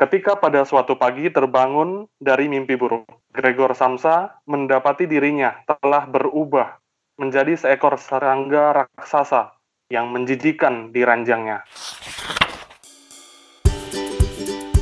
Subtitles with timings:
[0.00, 3.04] Ketika pada suatu pagi terbangun dari mimpi buruk,
[3.36, 6.80] Gregor Samsa mendapati dirinya telah berubah
[7.20, 9.52] menjadi seekor serangga raksasa
[9.92, 11.68] yang menjijikan di ranjangnya.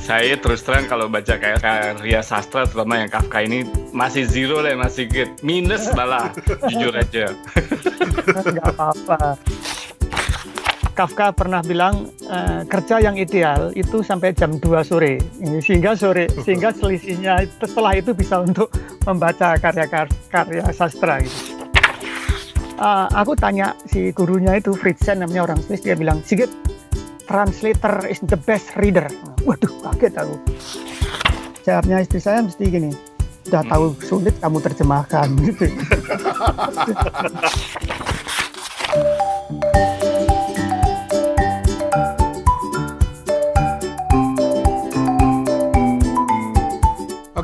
[0.06, 4.78] Saya terus terang kalau baca kayak karya sastra terutama yang Kafka ini masih zero lah
[4.78, 5.34] masih good.
[5.42, 6.30] minus malah
[6.70, 7.34] jujur aja.
[8.54, 9.34] Nggak apa-apa.
[10.98, 15.22] Kafka pernah bilang uh, kerja yang ideal itu sampai jam 2 sore
[15.62, 18.66] sehingga sore sehingga selisihnya setelah itu bisa untuk
[19.06, 21.54] membaca karya-karya sastra gitu.
[22.82, 26.50] Uh, aku tanya si gurunya itu Fritzen namanya orang Swiss dia bilang Sigit
[27.30, 29.06] translator is the best reader.
[29.46, 30.34] Waduh kaget aku.
[31.62, 32.90] Jawabnya istri saya mesti gini,
[33.46, 35.70] udah tahu sulit kamu terjemahkan gitu.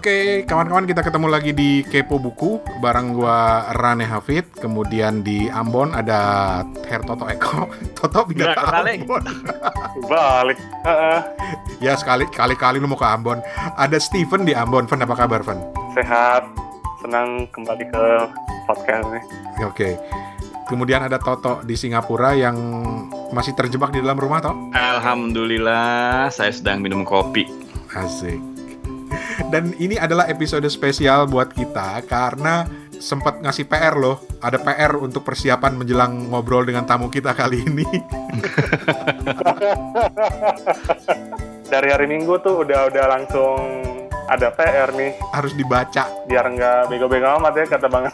[0.05, 4.45] Oke, kawan-kawan kita ketemu lagi di Kepo Buku bareng gua Rane Hafid.
[4.53, 7.73] Kemudian di Ambon ada Her Toto Eko.
[7.97, 8.69] Toto pindah ke
[9.01, 9.25] Ambon.
[10.13, 10.61] Balik.
[10.85, 11.25] Uh,
[11.81, 13.41] ya sekali kali kali lu mau ke Ambon.
[13.81, 14.85] Ada Steven di Ambon.
[14.85, 15.57] Fen apa kabar, Fen?
[15.97, 16.53] Sehat.
[17.01, 18.05] Senang kembali ke
[18.69, 19.21] podcast ini.
[19.65, 19.97] Oke.
[20.69, 22.61] Kemudian ada Toto di Singapura yang
[23.33, 24.53] masih terjebak di dalam rumah, toh?
[24.77, 27.49] Alhamdulillah, saya sedang minum kopi.
[27.97, 28.54] Asik.
[29.51, 32.67] Dan ini adalah episode spesial buat kita karena
[32.99, 34.23] sempat ngasih PR loh.
[34.41, 37.85] Ada PR untuk persiapan menjelang ngobrol dengan tamu kita kali ini.
[41.73, 43.59] Dari hari Minggu tuh udah udah langsung
[44.29, 45.13] ada PR nih.
[45.33, 46.09] Harus dibaca.
[46.25, 48.09] Biar nggak bego-bego amat ya kata Bang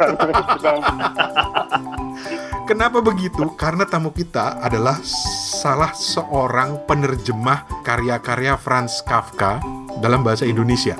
[2.70, 3.50] Kenapa begitu?
[3.58, 9.58] Karena tamu kita adalah salah seorang penerjemah karya-karya Franz Kafka
[10.00, 10.96] dalam bahasa Indonesia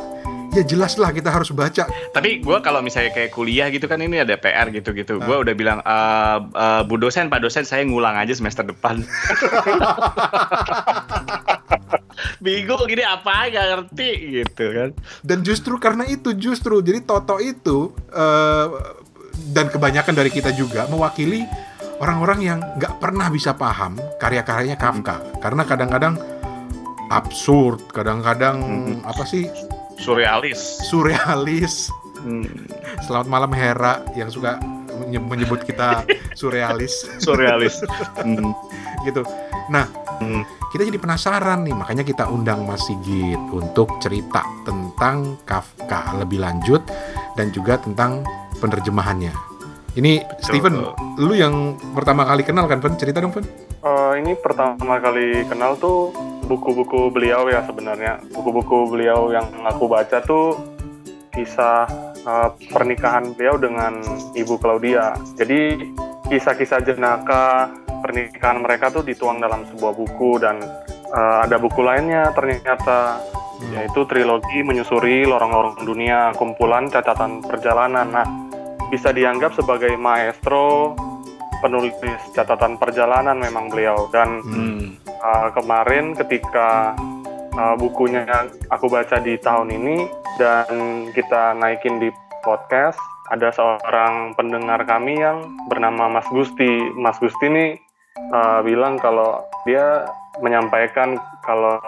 [0.51, 1.87] ya jelas lah kita harus baca.
[2.11, 5.19] Tapi gue kalau misalnya kayak kuliah gitu kan ini ada PR gitu-gitu.
[5.19, 5.27] Nah.
[5.27, 5.97] Gue udah bilang, e,
[6.55, 9.03] uh, Bu dosen, Pak dosen saya ngulang aja semester depan.
[12.45, 14.91] Bingung gini apa gak ngerti gitu kan.
[15.25, 18.67] Dan justru karena itu justru jadi Toto itu uh,
[19.55, 21.47] dan kebanyakan dari kita juga mewakili
[22.01, 26.17] orang-orang yang nggak pernah bisa paham karya-karyanya Kafka karena kadang-kadang
[27.11, 29.03] absurd, kadang-kadang hmm.
[29.03, 29.51] apa sih
[29.99, 30.87] surrealis.
[30.87, 31.91] Surrealis.
[32.23, 32.47] Hmm.
[33.05, 34.63] Selamat malam Hera yang suka
[35.11, 36.07] menyebut kita
[36.41, 37.11] surrealis.
[37.19, 37.83] surrealis.
[38.23, 38.55] Hmm.
[39.03, 39.27] gitu.
[39.69, 39.91] Nah,
[40.23, 40.43] hmm.
[40.71, 46.81] kita jadi penasaran nih, makanya kita undang Mas Sigit untuk cerita tentang Kafka lebih lanjut
[47.35, 48.23] dan juga tentang
[48.63, 49.35] penerjemahannya.
[49.99, 50.43] Ini Betul.
[50.47, 50.75] Steven,
[51.19, 52.95] lu yang pertama kali kenal kan, Pen?
[52.95, 53.43] Cerita dong, Pen.
[53.83, 56.15] Uh, ini pertama kali kenal tuh
[56.51, 58.19] buku-buku beliau ya sebenarnya.
[58.35, 60.59] Buku-buku beliau yang aku baca tuh
[61.31, 61.87] kisah
[62.27, 64.03] uh, pernikahan beliau dengan
[64.35, 65.15] ibu Claudia.
[65.39, 65.79] Jadi
[66.27, 67.71] kisah-kisah jenaka
[68.03, 70.59] pernikahan mereka tuh dituang dalam sebuah buku dan
[71.15, 73.23] uh, ada buku lainnya ternyata
[73.63, 73.73] hmm.
[73.79, 78.11] yaitu trilogi menyusuri lorong-lorong dunia kumpulan catatan perjalanan.
[78.11, 78.27] Nah
[78.91, 80.99] bisa dianggap sebagai maestro
[81.61, 81.95] penulis
[82.33, 86.97] catatan perjalanan memang beliau dan hmm uh, kemarin ketika
[87.55, 88.25] uh, bukunya
[88.73, 90.09] aku baca di tahun ini
[90.41, 90.67] dan
[91.13, 92.09] kita naikin di
[92.41, 92.99] podcast
[93.31, 96.91] ada seorang pendengar kami yang bernama Mas Gusti.
[96.99, 97.79] Mas Gusti ini
[98.35, 100.09] uh, bilang kalau dia
[100.43, 101.15] menyampaikan
[101.47, 101.79] kalau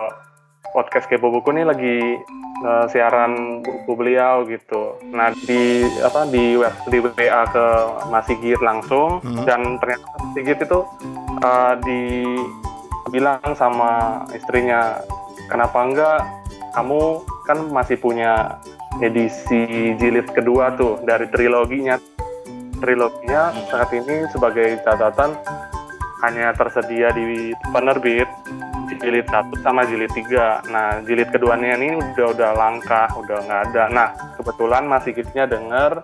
[0.71, 1.99] podcast Kepo Buku ini lagi
[2.63, 4.99] uh, siaran buku beliau gitu.
[5.11, 7.67] Nah di apa di web di WA ke
[8.09, 9.45] Mas Sigit langsung hmm.
[9.45, 10.81] dan ternyata Sigit itu
[11.43, 12.03] uh, di
[13.13, 14.97] bilang sama istrinya
[15.53, 16.21] kenapa enggak
[16.73, 18.57] kamu kan masih punya
[19.05, 22.01] edisi jilid kedua tuh dari triloginya
[22.81, 25.37] triloginya saat ini sebagai catatan
[26.25, 28.31] hanya tersedia di penerbit
[29.03, 30.63] jilid satu sama jilid tiga.
[30.71, 33.85] Nah jilid keduanya ini udah udah langka, udah nggak ada.
[33.91, 34.09] Nah
[34.39, 36.01] kebetulan masih kitnya dengar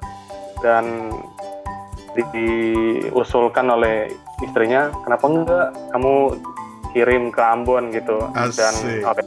[0.59, 1.15] dan
[2.19, 4.11] diusulkan oleh
[4.43, 6.15] istrinya, kenapa enggak kamu
[6.91, 8.59] kirim ke Ambon gitu Asik.
[8.59, 8.75] dan
[9.07, 9.25] oleh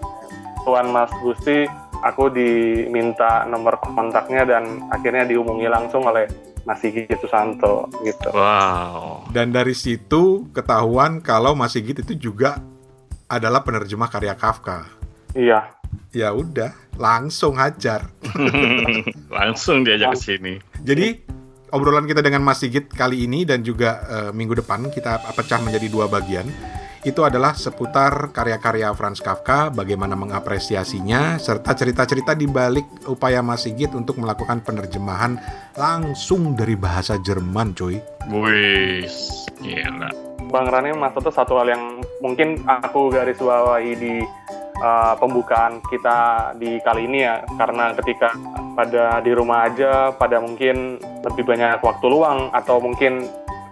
[0.67, 1.65] Tuan Mas Gusti
[2.01, 6.27] aku diminta nomor kontaknya dan akhirnya dihubungi langsung oleh
[6.65, 8.29] Mas Sigit Susanto gitu.
[8.33, 9.25] Wow.
[9.33, 12.61] Dan dari situ ketahuan kalau Mas Sigit itu juga
[13.31, 14.83] adalah penerjemah karya Kafka.
[15.31, 15.71] Iya.
[16.11, 18.11] Ya udah, langsung hajar.
[19.39, 20.53] langsung diajak ke sini.
[20.83, 21.23] Jadi
[21.71, 25.87] obrolan kita dengan Mas Sigit kali ini dan juga uh, minggu depan kita pecah menjadi
[25.87, 26.47] dua bagian.
[27.01, 33.89] itu adalah seputar karya-karya Franz Kafka, bagaimana mengapresiasinya, serta cerita-cerita di balik upaya Mas Sigit
[33.97, 35.33] untuk melakukan penerjemahan
[35.73, 37.97] langsung dari bahasa Jerman, cuy.
[38.29, 39.09] Wih,
[39.65, 40.30] gila.
[40.51, 41.83] Bang Rani Mas Toto satu hal yang
[42.19, 44.19] mungkin aku garis bawahi di
[44.77, 46.17] uh, pembukaan kita
[46.55, 48.35] di kali ini ya karena ketika
[48.73, 53.25] pada di rumah aja pada mungkin lebih banyak waktu luang atau mungkin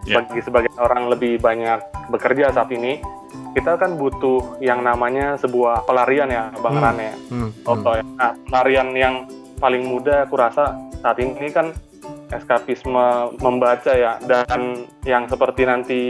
[0.07, 0.23] Ya.
[0.23, 1.75] bagi sebagian orang lebih banyak
[2.07, 3.03] bekerja saat ini
[3.51, 6.81] kita kan butuh yang namanya sebuah pelarian ya Bang Hmm.
[6.81, 8.03] Rani ya Hmm, Toto ya.
[8.15, 9.15] Nah, pelarian yang
[9.59, 10.71] paling mudah aku rasa
[11.03, 11.75] saat ini kan
[12.29, 16.01] eskapisme membaca ya dan yang seperti nanti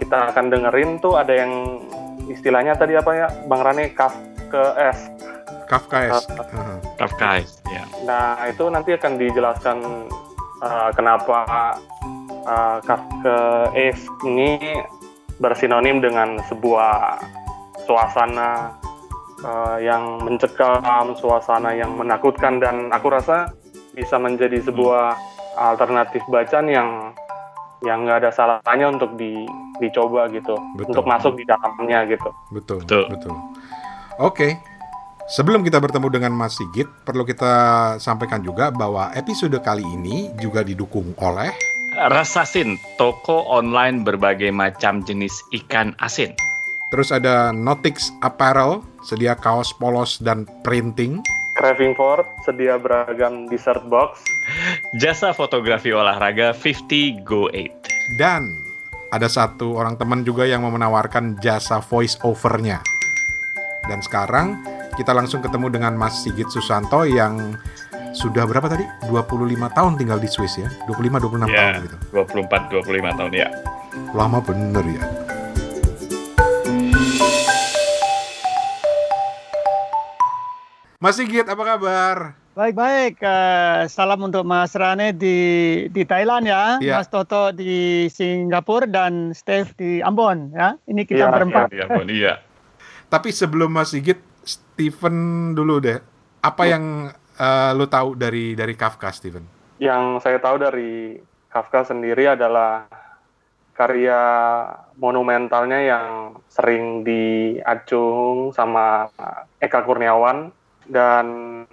[0.00, 1.80] kita akan dengerin tuh ada yang
[2.28, 4.12] istilahnya tadi apa ya Bang Rane kaf
[4.48, 4.98] ke S.
[5.64, 6.12] Kafkaes.
[6.12, 6.22] Ah.
[6.44, 6.76] Heeh.
[7.00, 7.84] Kafkais, ya.
[8.04, 9.78] Nah, itu nanti akan dijelaskan
[10.60, 11.74] uh, kenapa
[12.46, 13.36] uh, kaf ke
[13.74, 14.60] S ini
[15.42, 17.18] bersinonim dengan sebuah
[17.88, 18.76] suasana
[19.42, 23.50] uh, yang mencekam, suasana yang menakutkan dan aku rasa
[23.94, 26.88] bisa menjadi sebuah alternatif bacaan yang
[27.84, 29.44] yang nggak ada salahnya untuk di,
[29.76, 30.88] dicoba gitu, Betul.
[30.96, 32.30] untuk masuk di dalamnya gitu.
[32.48, 33.04] Betul, Betul.
[33.12, 33.34] betul.
[34.18, 34.56] Oke.
[35.24, 37.52] Sebelum kita bertemu dengan Mas Sigit, perlu kita
[37.96, 41.48] sampaikan juga bahwa episode kali ini juga didukung oleh
[41.96, 45.32] Rasasin, toko online berbagai macam jenis
[45.64, 46.34] ikan asin.
[46.90, 51.18] terus ada Notix Apparel, sedia kaos polos dan printing.
[51.54, 54.26] Craving for sedia beragam dessert box.
[54.92, 58.18] Jasa fotografi olahraga 50 Go 8.
[58.18, 58.58] Dan
[59.08, 62.82] ada satu orang teman juga yang mau menawarkan jasa voice overnya.
[63.86, 67.54] Dan sekarang kita langsung ketemu dengan Mas Sigit Susanto yang
[68.10, 68.82] sudah berapa tadi?
[69.06, 69.30] 25
[69.70, 70.66] tahun tinggal di Swiss ya?
[70.86, 71.70] 25-26 Ya.
[71.70, 71.96] tahun gitu.
[72.10, 73.48] 24-25 tahun ya.
[74.10, 75.04] Lama bener ya.
[80.98, 82.16] Mas Sigit, apa kabar?
[82.54, 85.36] Baik-baik, eh, salam untuk Mas Rane di
[85.90, 87.02] di Thailand ya, Iya.
[87.02, 90.78] Mas Toto di Singapura dan Steve di Ambon ya.
[90.86, 91.66] Ini kita Iya, berempat.
[91.74, 92.34] Ya ampun, iya.
[93.12, 95.16] Tapi sebelum Mas Sigit, Steven
[95.52, 95.98] dulu deh.
[96.40, 99.42] Apa yang eh, lu tahu dari dari Kafka, Steven?
[99.82, 101.18] Yang saya tahu dari
[101.50, 102.86] Kafka sendiri adalah
[103.74, 104.20] karya
[104.94, 106.06] monumentalnya yang
[106.46, 109.10] sering diacung sama
[109.58, 110.54] Eka Kurniawan
[110.88, 111.26] dan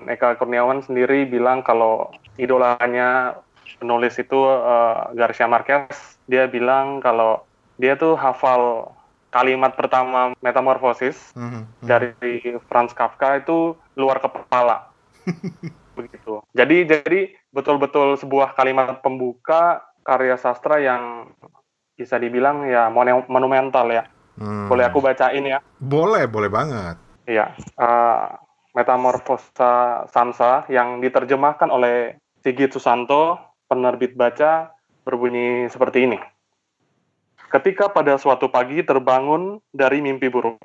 [0.08, 3.40] Eka Kurniawan sendiri bilang kalau idolanya
[3.80, 7.44] penulis itu eh, Garcia Marquez dia bilang kalau
[7.76, 8.94] dia tuh hafal
[9.32, 11.88] kalimat pertama Metamorphosis Mhm, mhm.
[11.88, 14.92] dari Franz Kafka itu luar kepala.
[15.98, 16.44] Begitu.
[16.56, 17.20] Jadi jadi
[17.52, 21.32] betul-betul sebuah kalimat pembuka karya sastra yang
[21.96, 24.08] bisa dibilang ya monu- monumental ya.
[24.40, 24.72] Hmm.
[24.72, 25.60] Boleh aku bacain ya?
[25.78, 26.96] Boleh, boleh banget.
[27.28, 27.54] Iya.
[27.58, 28.26] Eh,
[28.72, 33.38] Metamorfosa Samsa yang diterjemahkan oleh Sigit Susanto,
[33.68, 34.72] penerbit baca,
[35.04, 36.20] berbunyi seperti ini.
[37.52, 40.56] Ketika pada suatu pagi terbangun dari mimpi buruk,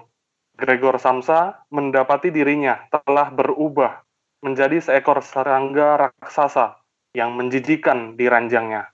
[0.55, 4.07] Gregor Samsa mendapati dirinya telah berubah
[4.41, 6.79] menjadi seekor serangga raksasa
[7.13, 8.87] yang menjijikan di ranjangnya.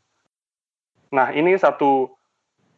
[1.12, 2.08] Nah, ini satu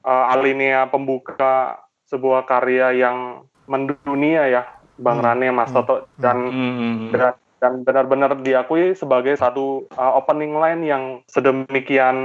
[0.03, 1.79] uh, alinea pembuka
[2.11, 4.63] sebuah karya yang mendunia ya,
[4.99, 7.11] Bang Hmm, Rane, Mas hmm, Toto, dan Hmm.
[7.11, 12.17] dan, dan benar-benar diakui sebagai satu uh, opening line yang sedemikian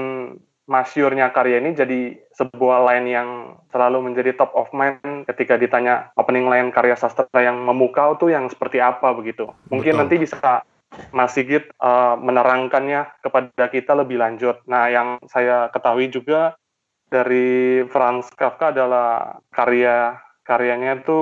[0.70, 3.30] masyurnya karya ini jadi sebuah line yang
[3.74, 8.46] selalu menjadi top of mind ketika ditanya opening line karya sastra yang memukau tuh yang
[8.46, 9.50] seperti apa begitu.
[9.74, 10.02] Mungkin Betul.
[10.06, 10.62] nanti bisa
[11.10, 14.62] Mas Sigit uh, menerangkannya kepada kita lebih lanjut.
[14.70, 16.54] Nah, yang saya ketahui juga
[17.10, 21.22] dari Franz Kafka adalah karya karyanya itu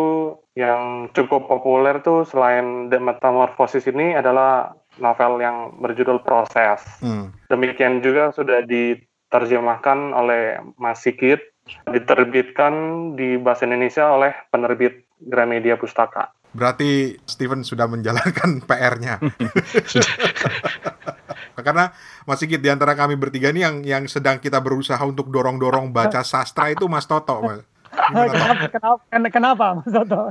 [0.55, 4.71] yang cukup populer tuh selain The Metamorphosis ini adalah
[5.03, 6.79] novel yang berjudul Proses.
[7.03, 7.35] Hmm.
[7.51, 11.43] Demikian juga sudah diterjemahkan oleh Mas Sigit,
[11.91, 12.73] diterbitkan
[13.19, 16.31] di bahasa Indonesia oleh penerbit Gramedia Pustaka.
[16.55, 19.19] Berarti Steven sudah menjalankan PR-nya.
[21.67, 21.91] Karena
[22.23, 26.23] Mas Sigit di antara kami bertiga ini yang yang sedang kita berusaha untuk dorong-dorong baca
[26.23, 27.43] sastra itu Mas Toto.
[27.43, 27.67] Mas.
[27.97, 30.21] Kenapa, kenapa, ken- kenapa Mas Toto?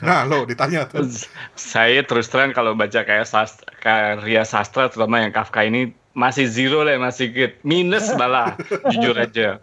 [0.00, 1.04] Nah, lo ditanya tuh.
[1.52, 6.82] Saya terus terang kalau baca kayak sastra, karya sastra terutama yang Kafka ini masih zero
[6.82, 8.58] lah masih sedikit minus malah
[8.90, 9.62] jujur aja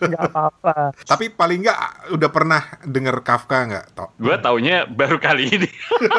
[0.00, 0.96] Nggak apa-apa.
[1.04, 1.80] Tapi paling nggak
[2.16, 4.10] udah pernah denger Kafka nggak, Tok?
[4.16, 5.68] gue taunya baru kali ini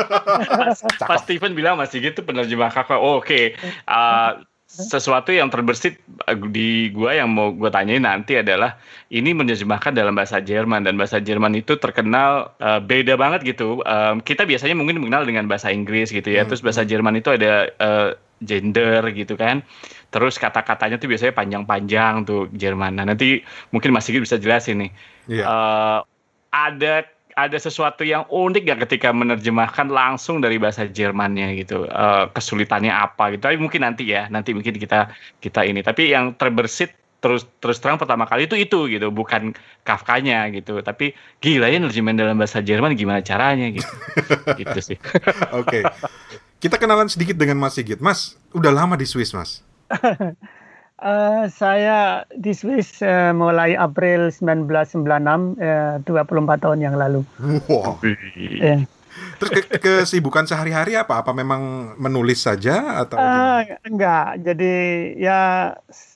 [0.54, 3.58] pas, pas Steven bilang masih gitu penerjemah Kafka oh, oke
[3.90, 8.82] Uh, sesuatu yang terbersit eh, di gua yang mau gue tanyain nanti adalah
[9.14, 13.86] ini menerjemahkan dalam bahasa Jerman dan bahasa Jerman itu terkenal uh, beda banget gitu.
[13.86, 16.42] Um, kita biasanya mungkin mengenal dengan bahasa Inggris gitu ya.
[16.42, 19.62] Hmm, Terus bahasa Jerman itu ada uh, gender gitu kan.
[20.14, 23.02] Terus kata-katanya tuh biasanya panjang-panjang tuh Jerman.
[23.02, 23.42] Nah, nanti
[23.74, 24.92] mungkin Mas Sigit bisa jelasin nih.
[25.26, 25.44] Iya.
[25.46, 26.00] Eh,
[26.54, 26.96] ada
[27.34, 33.36] ada sesuatu yang unik gak ketika menerjemahkan langsung dari bahasa Jermannya gitu Eh, kesulitannya apa
[33.36, 36.90] gitu tapi mungkin nanti ya nanti mungkin kita kita ini tapi yang terbersit
[37.22, 39.54] terus terus terang pertama kali itu itu gitu bukan
[39.86, 43.94] Kafkanya gitu tapi gila ya nerjemahin dalam bahasa Jerman gimana caranya gitu
[44.66, 44.98] gitu sih
[45.54, 45.86] Oke.
[46.58, 48.00] Kita kenalan sedikit dengan Mas Sigit.
[48.00, 49.60] Mas, udah lama di Swiss, Mas.
[51.04, 57.28] Eh, saya di Swiss eh, mulai April 1996, eh, 24 tahun yang lalu.
[57.68, 58.00] Wow.
[58.64, 58.88] Eh,
[59.38, 61.20] Terus ke kesibukan sehari-hari apa?
[61.20, 63.68] Apa memang menulis saja atau gimana?
[63.68, 64.74] eh, enggak, jadi
[65.20, 65.40] ya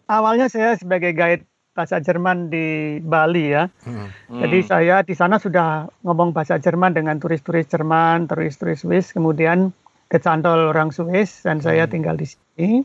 [0.07, 1.43] awalnya saya sebagai guide
[1.75, 3.67] bahasa Jerman di Bali ya.
[3.83, 4.07] Hmm.
[4.39, 9.69] Jadi saya di sana sudah ngomong bahasa Jerman dengan turis-turis Jerman, turis-turis Swiss, kemudian
[10.07, 11.91] kecantol orang Swiss dan saya Hmm.
[11.91, 12.81] tinggal di sini.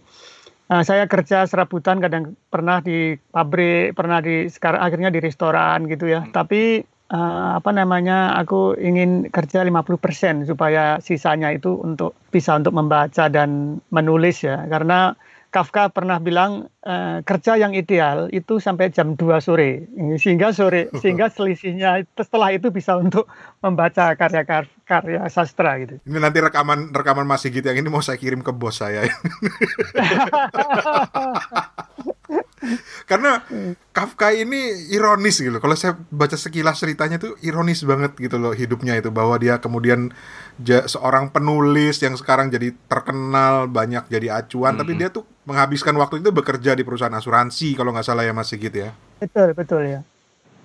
[0.73, 6.09] Nah, saya kerja serabutan kadang pernah di pabrik, pernah di sekarang akhirnya di restoran gitu
[6.09, 6.25] ya.
[6.25, 6.81] Tapi
[7.13, 8.41] eh, apa namanya?
[8.41, 14.65] Aku ingin kerja 50% supaya sisanya itu untuk bisa untuk membaca dan menulis ya.
[14.65, 15.13] Karena
[15.53, 19.85] Kafka pernah bilang eh, kerja yang ideal itu sampai jam 2 sore.
[20.17, 23.29] Sehingga sore sehingga selisihnya setelah itu bisa untuk
[23.61, 26.01] membaca karya-karya sastra gitu.
[26.09, 29.05] Ini nanti rekaman rekaman Mas Sigit yang ini mau saya kirim ke bos saya.
[33.11, 33.45] Karena
[33.93, 35.61] Kafka ini ironis gitu.
[35.61, 40.09] Kalau saya baca sekilas ceritanya tuh ironis banget gitu loh hidupnya itu bahwa dia kemudian
[40.89, 46.31] seorang penulis yang sekarang jadi terkenal banyak jadi acuan, tapi dia tuh menghabiskan waktu itu
[46.31, 48.91] bekerja di perusahaan asuransi kalau nggak salah ya Mas Sigit ya.
[49.19, 50.01] Betul, betul ya.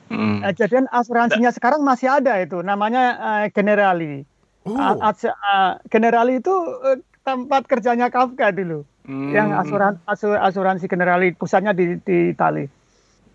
[0.07, 0.39] Hmm.
[0.39, 3.03] Eh, Jadi asuransinya sekarang masih ada itu, namanya
[3.43, 4.23] eh, Generali.
[4.63, 6.53] Oh, eh, Generali itu
[6.87, 9.31] eh, tempat kerjanya Kafka dulu, Hmm.
[9.31, 12.67] yang asuran, asu- asuransi Generali pusatnya di, di Itali.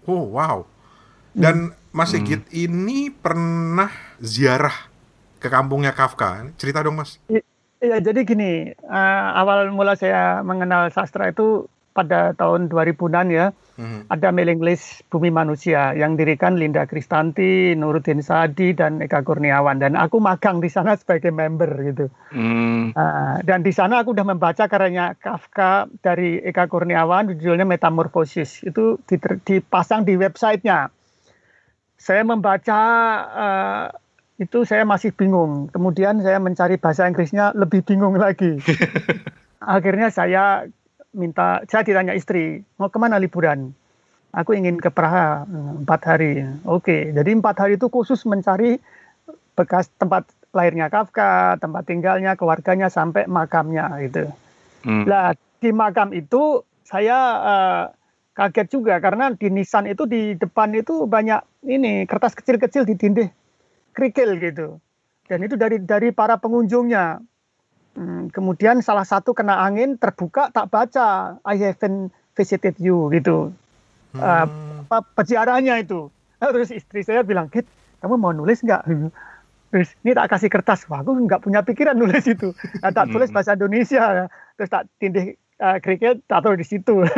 [0.05, 0.65] oh wow.
[1.33, 3.89] Dan Mas Sigit ini pernah
[4.21, 4.89] ziarah
[5.41, 6.45] ke kampungnya Kafka.
[6.57, 7.17] Cerita dong Mas.
[7.83, 14.07] Iya, jadi gini, eh, awal mula saya mengenal sastra itu pada tahun 2000-an ya, Mhm.
[14.07, 19.83] ada mailing list Bumi Manusia yang dirikan Linda Kristanti, Nuruddin Sadi, dan Eka Kurniawan.
[19.83, 22.07] Dan aku magang di sana sebagai member gitu.
[22.31, 22.95] Hmm.
[22.95, 28.62] Ah, dan di sana aku sudah membaca karyanya Kafka dari Eka Kurniawan, judulnya Metamorphosis.
[28.62, 29.03] Itu
[29.43, 30.87] dipasang di websitenya.
[31.99, 32.81] Saya membaca
[33.27, 33.87] eh,
[34.43, 35.71] itu saya masih bingung.
[35.71, 38.59] Kemudian saya mencari bahasa Inggrisnya lebih bingung lagi.
[39.63, 40.67] Akhirnya saya
[41.15, 43.71] minta, saya ditanya istri, mau ke mana liburan?
[44.33, 46.43] Aku ingin ke Praha hmm, empat hari.
[46.65, 48.81] Oke, jadi empat hari itu khusus mencari
[49.55, 50.25] bekas tempat
[50.57, 54.33] lahirnya Kafka, tempat tinggalnya, keluarganya sampai makamnya gitu.
[54.83, 55.05] Hmm.
[55.05, 57.83] Lah di makam itu saya eh,
[58.33, 63.31] kaget juga karena di nisan itu di depan itu banyak ini kertas kecil-kecil di dinding
[63.93, 64.81] kerikil gitu.
[65.29, 67.21] Dan itu dari dari para pengunjungnya.
[67.93, 73.53] Hmm, kemudian salah satu kena angin terbuka tak baca I haven't visited you gitu.
[74.17, 74.47] Eh,
[74.89, 76.13] apa peziarahnya itu.
[76.41, 77.65] Nah, Terus istri saya bilang, Kit,
[78.05, 78.85] kamu mau nulis nggak?
[79.73, 82.53] Terus ini tak kasih kertas, wah aku nggak punya pikiran nulis itu.
[82.85, 84.29] Nah, tak tulis bahasa Indonesia,
[84.61, 85.33] terus tak tindih
[85.65, 87.09] uh, kriket, tak taruh di situ.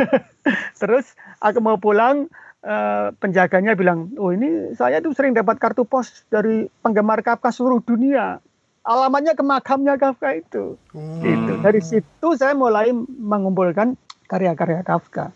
[0.79, 2.31] terus aku mau pulang,
[2.65, 7.79] eh, penjaganya bilang, oh ini saya tuh sering dapat kartu pos dari penggemar Kafka seluruh
[7.85, 8.41] dunia.
[8.85, 10.77] Alamatnya ke makamnya Kafka itu.
[10.93, 11.21] Oh.
[11.21, 11.53] Gitu.
[11.61, 12.89] Dari situ saya mulai
[13.21, 13.93] mengumpulkan
[14.25, 15.29] karya-karya Kafka.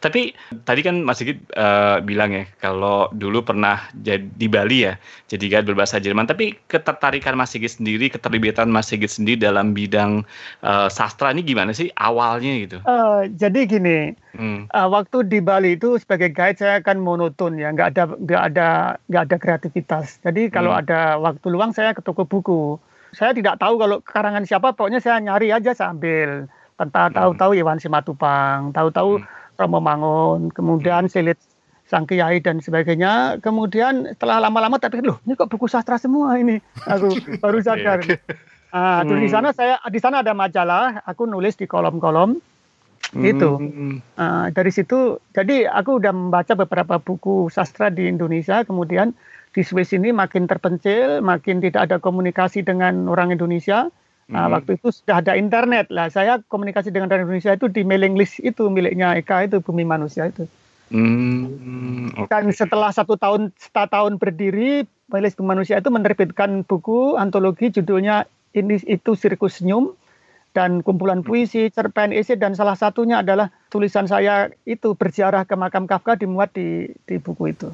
[0.00, 4.94] Tapi tadi kan Mas Sigit eh, bilang ya kalau dulu pernah jadi di Bali ya,
[5.26, 6.26] jadi guide berbahasa Jerman.
[6.26, 10.22] Tapi ketertarikan Mas Sigit sendiri, keterlibatan Mas Sigit sendiri dalam bidang
[10.62, 12.78] eh, sastra ini gimana sih awalnya gitu?
[12.82, 13.98] Eh, jadi gini,
[14.32, 14.64] Hmm.
[14.64, 18.68] eh, waktu di Bali itu sebagai guide saya kan monoton ya, nggak ada nggak ada
[19.06, 20.18] nggak ada kreativitas.
[20.24, 20.80] Jadi kalau Hmm.
[20.82, 22.80] ada waktu luang saya ke toko buku.
[23.12, 26.48] Saya tidak tahu kalau karangan siapa, pokoknya saya nyari aja sambil
[26.80, 31.38] tentang tahu-tahu Iwan Simatupang, tahu-tahu Romo Mangun, kemudian Silit
[31.86, 33.36] Sang Kiai dan sebagainya.
[33.44, 36.56] Kemudian setelah lama-lama tapi loh, ini kok buku sastra semua ini.
[36.88, 37.12] Aku
[37.44, 38.00] baru sadar.
[38.72, 42.40] Ah, terus di sana saya di sana ada majalah, aku nulis di kolom-kolom.
[43.60, 44.00] Hmm.
[44.16, 49.12] Ah, dari situ, jadi aku udah membaca beberapa buku sastra di Indonesia, kemudian
[49.52, 53.92] di Swiss ini makin terpencil, makin tidak ada komunikasi dengan orang Indonesia.
[54.30, 54.54] Nah, Hmm.
[54.54, 56.06] waktu itu sudah ada internet lah.
[56.06, 60.30] Saya komunikasi dengan Radio Indonesia itu di mailing list itu miliknya Eka itu Bumi Manusia
[60.30, 60.46] itu.
[60.92, 62.28] Hmm, oke.
[62.30, 67.74] Dan setelah satu tahun setelah tahun berdiri, mailing list Bumi Manusia itu menerbitkan buku antologi
[67.74, 69.96] judulnya ini itu Sirkus Senyum
[70.52, 75.88] dan kumpulan puisi, cerpen, esai dan salah satunya adalah tulisan saya itu berziarah ke makam
[75.88, 77.72] Kafka dimuat di di buku itu.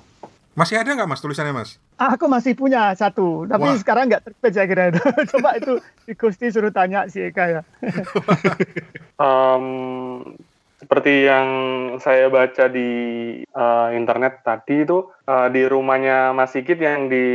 [0.59, 1.79] Masih ada nggak mas tulisannya mas?
[2.03, 3.79] Aku masih punya satu, tapi Wah.
[3.79, 4.99] sekarang nggak terbit saya kira itu.
[5.39, 7.63] Coba itu di Gusti suruh tanya si Eka ya.
[9.23, 9.67] Em,
[10.83, 11.49] seperti yang
[12.03, 12.91] saya baca di
[13.47, 17.27] eh, internet tadi itu eh, di rumahnya Mas Sigit yang di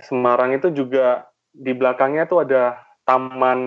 [0.00, 3.60] Semarang itu juga di belakangnya tuh ada taman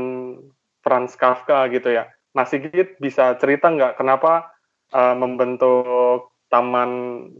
[0.81, 2.09] Franz Kafka gitu ya.
[2.33, 4.57] Mas Sigit bisa cerita nggak kenapa
[4.89, 6.89] eh, membentuk taman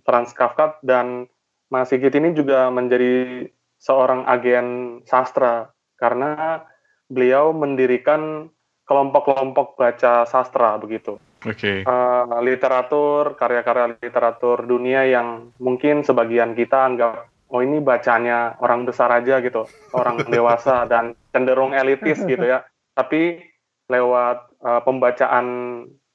[0.05, 1.25] Franz Kafka dan
[1.67, 3.47] Mas Sigit ini juga menjadi
[3.77, 5.69] seorang agen sastra
[5.99, 6.63] karena
[7.07, 8.51] beliau mendirikan
[8.87, 11.19] kelompok-kelompok baca sastra begitu.
[11.43, 11.83] Oke.
[11.83, 19.07] Eh, literatur, karya-karya literatur dunia yang mungkin sebagian kita anggap oh ini bacanya orang besar
[19.11, 19.63] aja gitu,
[19.95, 22.63] orang dewasa dan cenderung elitis gitu ya.
[22.95, 23.43] Tapi
[23.91, 25.45] lewat eh, pembacaan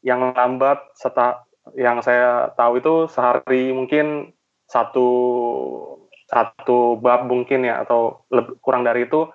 [0.02, 1.47] yang lambat, serta
[1.78, 4.35] yang saya tahu itu sehari mungkin
[4.73, 5.09] satu
[6.33, 9.29] satu bab mungkin ya atau lebih, kurang dari itu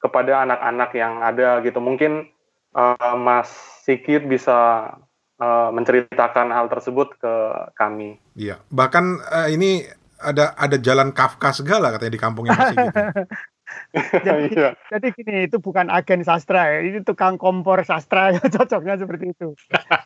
[0.00, 1.76] kepada anak-anak yang ada gitu.
[1.76, 2.24] Mungkin
[2.72, 3.52] eh, Mas
[3.84, 4.88] Sigit bisa
[5.36, 7.34] eh, menceritakan hal tersebut ke
[7.76, 8.16] kami.
[8.32, 8.64] Iya.
[8.72, 9.84] Bahkan eh, ini
[10.18, 13.02] ada ada jalan Kafka segala katanya di kampungnya masih gitu.
[13.92, 14.72] Jadi, Iya.
[14.88, 19.52] jadi gini, itu bukan agen sastra ya, ini tukang kompor sastra ya, cocoknya seperti itu.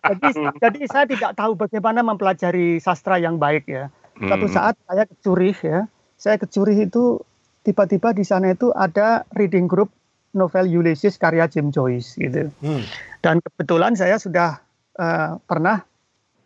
[0.03, 3.87] Jadi, jadi saya tidak tahu bagaimana mempelajari sastra yang baik ya.
[4.21, 4.55] Suatu Hmm.
[4.55, 5.89] saat saya ke Zurich ya,
[6.21, 7.21] saya ke Zurich itu
[7.63, 9.89] tiba-tiba di sana itu ada reading group
[10.33, 12.49] novel Ulysses karya James Joyce gitu.
[12.61, 12.85] Hmm.
[13.23, 14.61] Dan kebetulan saya sudah
[14.99, 15.81] eh, pernah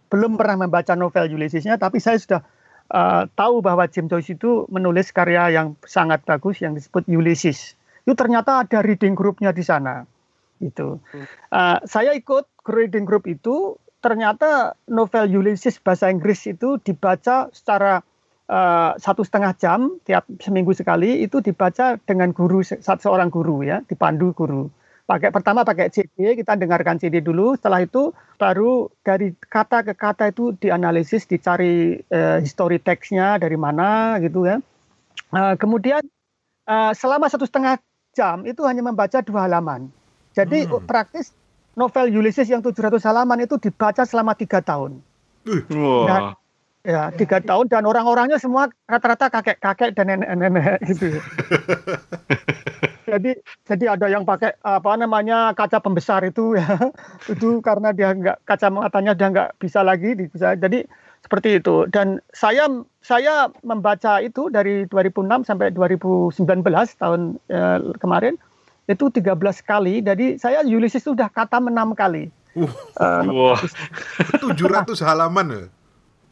[0.06, 2.40] belum pernah membaca novel Ulyssesnya, tapi saya sudah
[2.94, 7.74] eh, tahu bahwa James Joyce itu menulis karya yang sangat bagus yang disebut Ulysses.
[8.06, 10.06] Itu ternyata ada reading groupnya di sana.
[10.62, 11.02] Itu.
[11.50, 13.74] Eh, saya ikut reading group itu.
[14.00, 18.04] Ternyata novel Ulysses bahasa Inggris itu dibaca secara
[18.46, 23.82] eh, satu setengah jam tiap seminggu sekali itu dibaca dengan guru se- seorang guru ya
[23.88, 24.70] dipandu guru.
[25.06, 27.54] Pakai pertama pakai CD kita dengarkan CD dulu.
[27.54, 28.10] Setelah itu
[28.42, 34.58] baru dari kata ke kata itu dianalisis dicari eh, history text-nya dari mana gitu ya.
[35.34, 36.02] Eh, kemudian
[36.66, 37.78] eh, selama satu setengah
[38.14, 39.90] jam itu hanya membaca dua halaman.
[40.34, 40.82] Jadi Hmm.
[40.84, 41.32] praktis
[41.76, 44.98] novel Ulysses yang 700 halaman itu dibaca selama tiga tahun.
[45.70, 46.34] Wah.
[46.86, 51.18] ya tiga tahun dan orang-orangnya semua rata-rata kakek-kakek dan nenek-nenek gitu.
[53.06, 56.66] Jadi jadi ada yang pakai apa namanya kaca pembesar itu ya.
[57.32, 60.86] Itu karena dia nggak kaca matanya dia nggak bisa lagi bisa jadi
[61.26, 61.90] seperti itu.
[61.90, 62.70] Dan saya
[63.02, 66.38] saya membaca itu dari 2006 sampai 2019
[67.02, 68.38] tahun eh, kemarin
[68.86, 69.34] itu 13
[69.66, 73.60] kali jadi saya Ulysses itu udah kata enam kali Uh, Eh, Wah.
[74.40, 75.66] 700 halaman loh.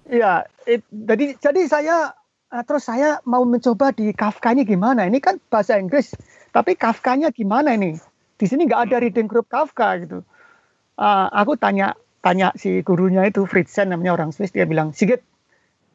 [0.08, 0.48] Iya,
[0.88, 2.12] jadi jadi saya
[2.52, 5.04] eh, terus saya mau mencoba di Kafka ini gimana?
[5.04, 6.16] Ini kan bahasa Inggris,
[6.56, 7.96] tapi Kafkanya gimana ini?
[8.40, 10.24] Di sini nggak ada reading group Kafka gitu.
[10.96, 11.92] Ah, aku tanya
[12.24, 15.20] tanya si gurunya itu Fritzen namanya orang Swiss dia bilang Sigit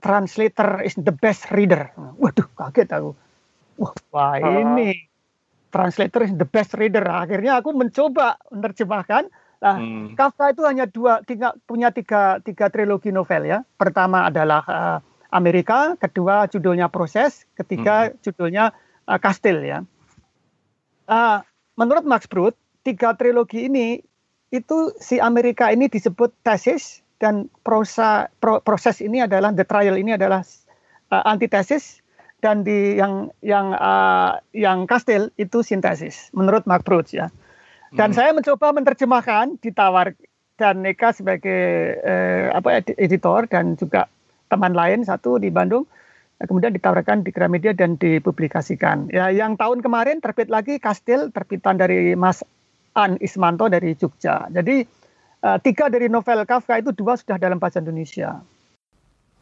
[0.05, 1.89] translator is the best reader.
[2.21, 3.17] Waduh kaget aku.
[3.81, 5.08] Wah, wah ini
[5.69, 7.05] translator is the best reader.
[7.05, 9.29] Akhirnya aku mencoba menerjemahkan.
[9.59, 10.15] Nah, Hmm.
[10.15, 13.59] Kafka itu hanya dua, tiga, punya tiga, tiga trilogi novel ya.
[13.75, 14.97] Pertama adalah eh,
[15.35, 18.71] Amerika, kedua judulnya Proses, ketiga judulnya
[19.05, 19.83] eh, Kastil ya.
[21.09, 21.43] Ah,
[21.75, 22.55] menurut Max Brod,
[22.87, 23.99] tiga trilogi ini
[24.49, 30.15] itu si Amerika ini disebut tesis dan prosa pro- proses ini adalah the trial ini
[30.15, 30.39] adalah
[31.11, 31.98] eh, antitesis
[32.39, 37.27] dan di yang yang eh, yang Kastil itu sintesis menurut Max Brod ya.
[37.89, 38.17] Dan Hmm.
[38.21, 40.13] saya mencoba menerjemahkan, ditawar
[40.61, 44.05] dan Neka sebagai eh, apa edi- editor dan juga
[44.47, 45.89] teman lain satu di Bandung,
[46.37, 49.09] kemudian ditawarkan di Gramedia dan dipublikasikan.
[49.09, 52.45] Ya, yang tahun kemarin terbit lagi Kastil terbitan dari Mas
[52.93, 54.47] An Ismanto dari Jogja.
[54.53, 54.85] Jadi
[55.43, 58.37] eh, tiga dari novel Kafka itu dua sudah dalam bahasa Indonesia.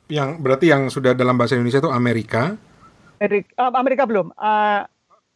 [0.08, 2.56] Yang berarti yang sudah dalam bahasa Indonesia itu Amerika.
[3.18, 4.28] Amerika, eh, Amerika belum.
[4.38, 4.86] Uh,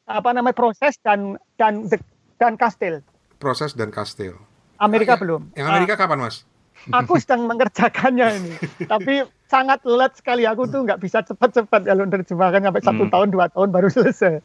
[0.05, 1.89] apa namanya proses dan dan
[2.37, 3.01] dan kastil.
[3.41, 4.37] Proses dan kastil.
[4.81, 5.21] Amerika ah, ya.
[5.21, 5.41] belum.
[5.57, 6.45] Yang Amerika uh, kapan, Mas?
[6.89, 8.53] Aku sedang mengerjakannya ini,
[8.91, 10.49] tapi sangat lelet sekali.
[10.49, 13.13] Aku tuh nggak bisa cepat-cepat kalau terjemahkan sampai satu hmm.
[13.13, 14.41] tahun dua tahun baru selesai.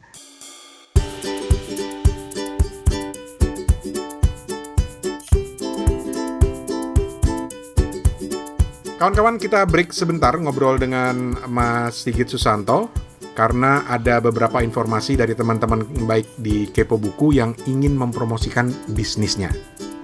[8.96, 12.88] Kawan-kawan kita break sebentar ngobrol dengan Mas Sigit Susanto
[13.36, 19.52] karena ada beberapa informasi dari teman-teman baik di Kepo Buku yang ingin mempromosikan bisnisnya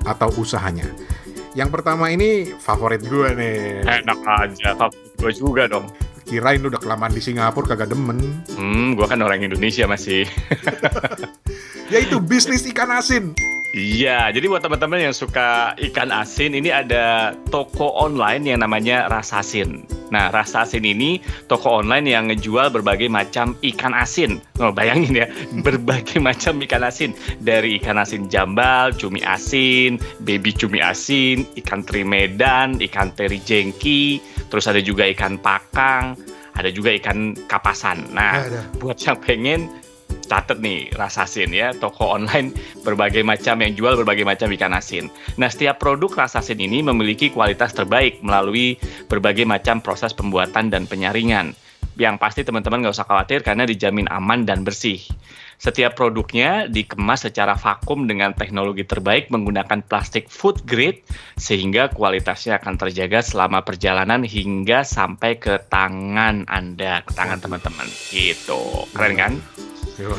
[0.05, 0.85] atau usahanya.
[1.57, 3.89] Yang pertama ini favorit gue nih.
[3.89, 5.89] Enak aja, favorit gue juga dong.
[6.29, 8.21] Kirain lu udah kelamaan di Singapura kagak demen.
[8.53, 10.29] Hmm, gue kan orang Indonesia masih.
[11.93, 13.33] Yaitu bisnis ikan asin.
[13.73, 19.89] Iya, jadi buat teman-teman yang suka ikan asin, ini ada toko online yang namanya Rasasin.
[20.13, 24.45] Nah, Rasasin ini toko online yang ngejual berbagai macam ikan asin.
[24.61, 25.27] Oh, bayangin ya,
[25.65, 27.17] berbagai macam ikan asin.
[27.41, 34.21] Dari ikan asin jambal, cumi asin, baby cumi asin, ikan teri medan, ikan teri jengki,
[34.53, 36.13] terus ada juga ikan pakang,
[36.61, 38.05] ada juga ikan kapasan.
[38.13, 38.61] Nah, Ada.
[38.77, 39.73] buat yang pengen
[40.33, 45.13] catet nih Rasasin ya toko online berbagai macam yang jual berbagai macam ikan asin.
[45.37, 48.81] Nah setiap produk Rasasin ini memiliki kualitas terbaik melalui
[49.13, 51.53] berbagai macam proses pembuatan dan penyaringan.
[52.01, 55.05] Yang pasti teman-teman nggak usah khawatir karena dijamin aman dan bersih.
[55.61, 61.05] Setiap produknya dikemas secara vakum dengan teknologi terbaik menggunakan plastik food grade
[61.39, 67.87] sehingga kualitasnya akan terjaga selama perjalanan hingga sampai ke tangan Anda, ke tangan teman-teman.
[68.11, 68.89] Gitu.
[68.91, 69.33] Keren kan?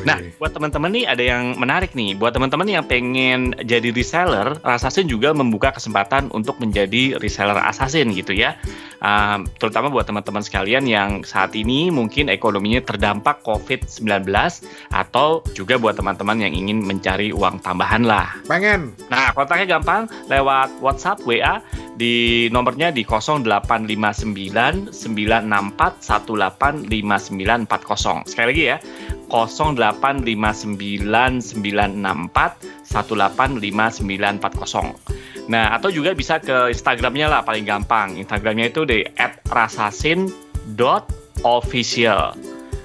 [0.06, 2.14] Nah, buat teman-teman nih ada yang menarik nih.
[2.18, 8.36] Buat teman-teman yang pengen jadi reseller, Rasasin juga membuka kesempatan untuk menjadi reseller Assassin gitu
[8.36, 8.56] ya.
[9.04, 14.32] Um, terutama buat teman-teman sekalian yang saat ini mungkin ekonominya terdampak COVID-19
[14.96, 18.32] atau juga buat teman-teman yang ingin mencari uang tambahan lah.
[18.48, 18.96] pengen.
[19.12, 21.60] Nah, kontaknya gampang lewat WhatsApp, WA
[21.94, 28.30] di nomornya di 0859 964 185940.
[28.30, 28.78] Sekali lagi ya,
[29.30, 35.52] 0859 964 185940.
[35.52, 38.16] Nah, atau juga bisa ke Instagramnya lah paling gampang.
[38.16, 39.04] Instagramnya itu di
[39.52, 42.40] @rasasin.official.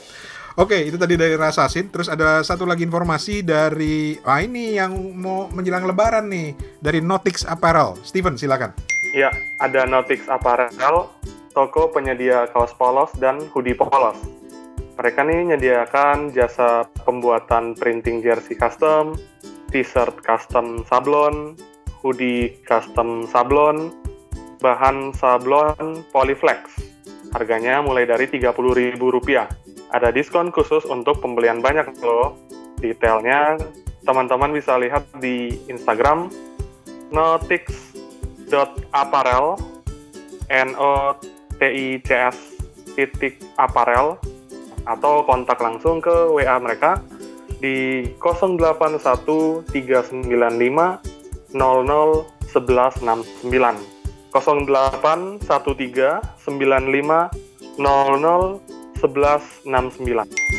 [0.57, 1.93] Oke, itu tadi dari Rasasin.
[1.93, 4.17] Terus ada satu lagi informasi dari...
[4.25, 6.57] Wah, ini yang mau menjelang lebaran nih.
[6.81, 8.01] Dari Notix Apparel.
[8.01, 8.73] Steven, silakan.
[9.13, 9.29] Ya,
[9.61, 10.73] ada Nautix Apparel,
[11.57, 14.17] toko penyedia kaos polos dan hoodie polos.
[14.97, 19.13] Mereka nih menyediakan jasa pembuatan printing jersey custom,
[19.69, 21.53] t-shirt custom sablon,
[22.01, 23.93] hoodie custom sablon,
[24.65, 26.81] bahan sablon polyflex.
[27.37, 28.97] Harganya mulai dari Rp30.000.
[29.93, 32.33] Ada diskon khusus untuk pembelian banyak loh.
[32.81, 33.61] Detailnya
[34.09, 36.33] teman-teman bisa lihat di Instagram
[37.13, 39.61] notix.apparel
[40.49, 41.13] n o
[41.59, 42.57] t i c s
[42.97, 44.17] titik apparel
[44.87, 47.03] atau kontak langsung ke WA mereka
[47.59, 49.67] di 081 395
[51.53, 53.51] 00 1169
[54.33, 57.31] 0813 95
[57.77, 58.61] 00
[58.97, 60.57] 1169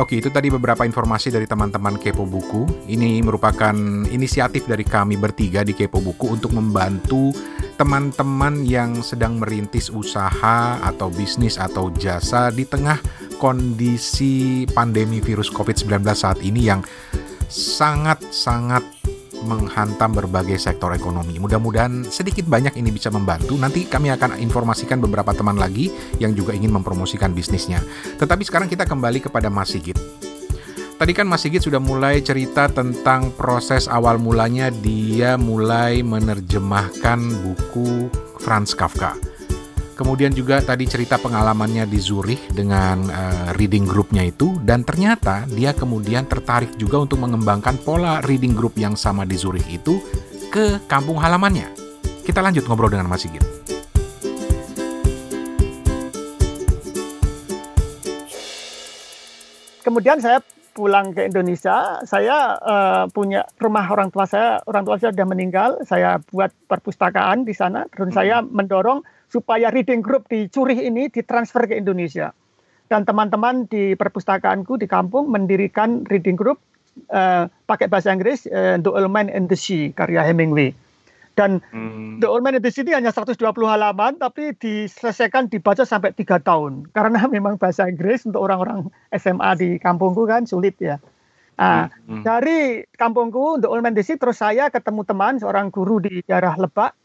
[0.00, 2.88] Oke, itu tadi beberapa informasi dari teman-teman Kepo Buku.
[2.88, 3.76] Ini merupakan
[4.08, 7.36] inisiatif dari kami bertiga di Kepo Buku untuk membantu
[7.76, 12.96] teman-teman yang sedang merintis usaha atau bisnis atau jasa di tengah
[13.40, 16.84] kondisi pandemi virus COVID-19 saat ini yang
[17.48, 18.84] sangat-sangat
[19.40, 21.40] menghantam berbagai sektor ekonomi.
[21.40, 23.56] Mudah-mudahan sedikit banyak ini bisa membantu.
[23.56, 25.88] Nanti kami akan informasikan beberapa teman lagi
[26.20, 27.80] yang juga ingin mempromosikan bisnisnya.
[28.20, 29.96] Tetapi sekarang kita kembali kepada Mas Sigit.
[31.00, 38.12] Tadi kan Mas Sigit sudah mulai cerita tentang proses awal mulanya dia mulai menerjemahkan buku
[38.36, 39.16] Franz Kafka.
[40.00, 45.76] Kemudian juga tadi cerita pengalamannya di Zurich dengan uh, reading groupnya itu dan ternyata dia
[45.76, 50.00] kemudian tertarik juga untuk mengembangkan pola reading group yang sama di Zurich itu
[50.48, 51.68] ke kampung halamannya.
[52.24, 53.44] Kita lanjut ngobrol dengan Mas Sigit.
[59.84, 60.40] Kemudian saya
[60.72, 65.70] pulang ke Indonesia, saya uh, punya rumah orang tua saya, orang tua saya sudah meninggal,
[65.84, 71.70] saya buat perpustakaan di sana, dan saya mendorong supaya reading group di Zurich ini ditransfer
[71.70, 72.34] ke Indonesia.
[72.90, 76.58] Dan teman-teman di perpustakaanku di kampung mendirikan reading group
[77.14, 80.74] uh, pakai bahasa Inggris uh, The Old Man and the Sea karya Hemingway.
[81.38, 82.18] Dan Hmm.
[82.18, 86.42] The Old Man in the Sea ini hanya 120 halaman, tapi diselesaikan dibaca sampai tiga
[86.42, 86.84] tahun.
[86.96, 90.98] Karena memang bahasa Inggris untuk orang-orang SMA di kampungku kan sulit ya.
[91.60, 92.24] Nah, Hmm.
[92.24, 96.24] dari kampungku The Old Man in the Sea, terus saya ketemu teman seorang guru di
[96.26, 96.96] daerah Lebak.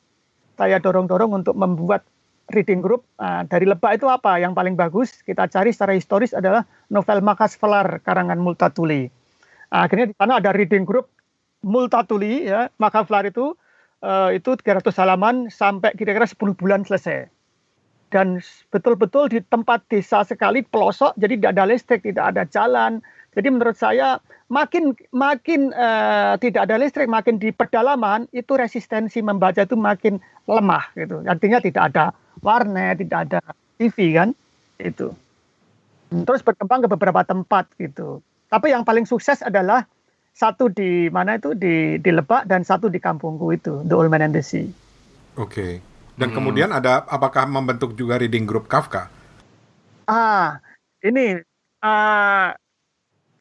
[0.55, 2.07] Saya dorong-dorong untuk membuat
[2.53, 3.07] reading group.
[3.17, 5.23] Nah, dari Lebak itu apa yang paling bagus?
[5.25, 6.61] Kita cari secara historis adalah
[6.93, 9.09] novel Makas Velar karangan Multatuli.
[9.73, 11.09] Nah, akhirnya di sana ada reading group
[11.65, 13.57] Multatuli ya, Makas Velar itu
[14.05, 17.33] eh, itu 300 halaman sampai kira-kira 10 bulan selesai.
[18.13, 18.37] Dan
[18.69, 23.01] betul-betul di tempat desa sekali pelosok, jadi tidak ada listrik, tidak ada jalan.
[23.35, 29.65] Jadi menurut saya makin makin eh, tidak ada listrik, makin di pedalaman itu resistensi membaca
[29.65, 31.25] itu makin lemah gitu.
[31.25, 32.13] Artinya tidak ada
[32.45, 33.41] warnet, tidak ada
[33.81, 34.29] TV kan,
[34.77, 35.09] itu.
[36.13, 38.21] Terus berkembang ke beberapa tempat gitu.
[38.47, 39.89] Tapi yang paling sukses adalah
[40.35, 44.21] satu di mana itu di di Lebak dan satu di kampungku itu The Old Man
[44.21, 44.69] and the Sea.
[45.35, 45.81] Oke.
[46.15, 46.37] Dan Hmm.
[46.39, 49.11] kemudian ada apakah membentuk juga reading group Kafka?
[50.07, 50.61] Ah,
[51.03, 51.41] ini
[51.83, 52.55] ah,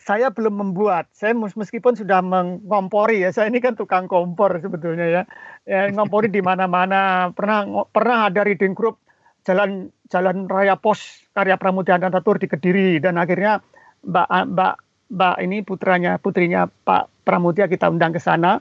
[0.05, 1.09] saya belum membuat.
[1.17, 5.23] Saya mes- meskipun sudah mengompori ya, saya ini kan tukang kompor sebetulnya ya.
[5.65, 7.33] Ya ngompori di mana-mana.
[7.33, 9.01] Pernah pernah ada reading group
[9.49, 13.65] jalan jalan raya pos karya Pramudia Anantatur di Kediri dan akhirnya
[14.05, 14.75] Mbak Mbak
[15.17, 18.61] Mbak ini putranya putrinya Pak Pramudia kita undang ke sana.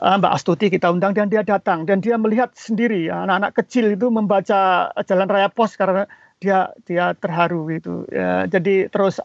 [0.00, 4.08] Eh, Mbak Astuti kita undang dan dia datang dan dia melihat sendiri anak-anak kecil itu
[4.08, 6.08] membaca Jalan Raya Pos karena
[6.38, 8.06] dia dia terharu gitu.
[8.10, 9.18] Ya, jadi terus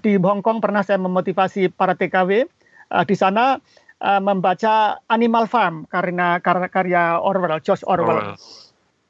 [0.00, 3.60] di Hong Kong pernah saya memotivasi para TKW eh, di sana
[4.00, 8.36] eh, membaca Animal Farm karena karena karya Orwell, George Orwell.
[8.36, 8.64] Orwell.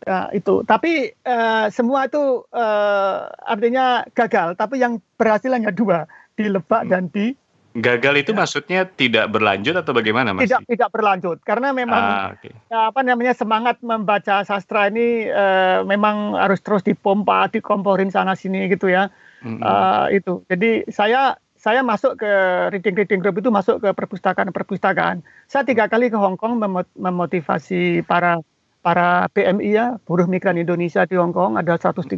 [0.06, 0.62] Ya, itu.
[0.62, 4.54] Tapi eh, semua itu eh, artinya gagal.
[4.54, 6.06] Tapi yang berhasil hanya dua
[6.36, 6.90] di Lebak Hmm.
[6.92, 7.32] dan di
[7.76, 8.38] Gagal itu Ya.
[8.40, 10.48] maksudnya tidak berlanjut atau bagaimana Mas?
[10.48, 12.48] tidak tidak berlanjut karena memang Ah, oke.
[12.72, 18.72] ya, apa namanya semangat membaca sastra ini eh, memang harus terus dipompa, dikomporin sana sini
[18.72, 19.12] gitu ya.
[19.44, 19.60] Mm-mm.
[19.60, 20.40] Eh, itu.
[20.48, 22.32] Jadi saya saya masuk ke
[22.72, 25.20] reading reading group itu masuk ke perpustakaan perpustakaan.
[25.44, 28.40] Saya tiga kali ke Hong Kong memo- memotivasi para
[28.80, 32.08] para PMI ya buruh migran Indonesia di Hong Kong ada 130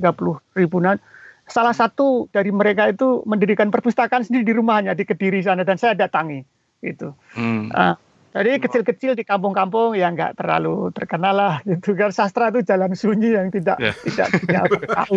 [0.53, 1.01] ribuan.
[1.49, 5.97] Salah satu dari mereka itu mendirikan perpustakaan sendiri di rumahnya di Kediri sana dan saya
[5.97, 6.45] datangi
[6.79, 7.11] itu.
[7.35, 7.73] Hmm.
[7.73, 7.97] Ah,
[8.31, 13.35] jadi kecil-kecil di kampung-kampung yang nggak terlalu terkenal lah gitu kan sastra itu jalan sunyi
[13.35, 13.93] yang tidak Ya.
[14.05, 14.63] tidak tidak
[15.01, 15.17] tahu.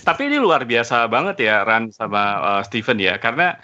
[0.00, 3.58] Tapi ini luar biasa banget ya Ran sama uh, Steven ya karena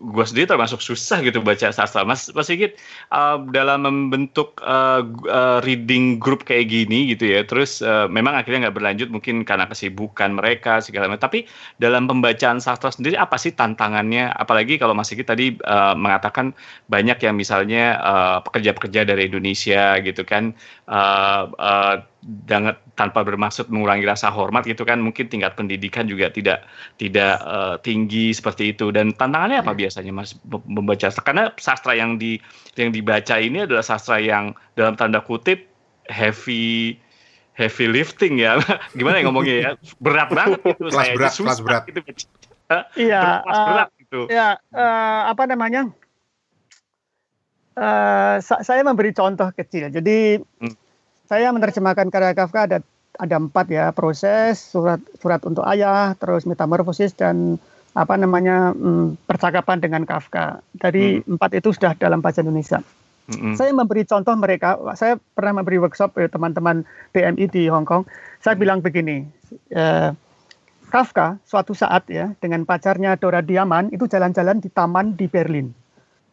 [0.00, 2.02] gue sendiri termasuk susah gitu baca sastra.
[2.02, 2.80] Mas Mas Sigit
[3.12, 7.44] uh, dalam membentuk uh, uh, reading group kayak gini gitu ya.
[7.44, 11.28] Terus uh, memang akhirnya nggak berlanjut mungkin karena kesibukan mereka segala macam.
[11.30, 11.44] Tapi
[11.78, 14.32] dalam pembacaan sastra sendiri apa sih tantangannya?
[14.34, 16.56] Apalagi kalau Mas Sigit tadi uh, mengatakan
[16.88, 20.56] banyak yang misalnya uh, pekerja-pekerja dari Indonesia gitu kan
[20.88, 26.68] uh, uh, dengan tanpa bermaksud mengurangi rasa hormat gitu kan mungkin tingkat pendidikan juga tidak
[27.00, 32.20] tidak uh, tinggi seperti itu dan tantangannya apa biasanya mas mem- membaca karena sastra yang
[32.20, 32.36] di
[32.76, 35.64] yang dibaca ini adalah sastra yang dalam tanda kutip
[36.12, 37.00] heavy
[37.56, 38.60] heavy lifting ya
[38.98, 41.82] gimana ya ngomongnya ya berat banget itu Kelas saya berat, susah kelas berat.
[41.88, 42.00] gitu.
[43.00, 45.88] Iya, kelas eh, berat gitu ya eh, apa namanya?
[47.80, 49.88] Eh, sa- saya memberi contoh kecil.
[49.88, 50.74] Jadi Hmm.
[51.30, 52.78] Saya menerjemahkan karya Kafka ada
[53.14, 57.62] ada empat ya proses surat surat untuk ayah, terus metamorfosis dan
[57.94, 60.58] apa namanya hmm, percakapan dengan Kafka.
[60.74, 62.82] Dari empat itu sudah dalam bahasa Indonesia.
[63.30, 63.54] Mm-mm.
[63.54, 64.74] Saya memberi contoh mereka.
[64.98, 66.82] Saya pernah memberi workshop eh, teman-teman
[67.14, 68.10] PMI di Hong Kong.
[68.42, 69.22] Saya bilang begini,
[69.70, 70.10] eh,
[70.90, 75.70] Kafka suatu saat ya dengan pacarnya Dora Diaman itu jalan-jalan di taman di Berlin.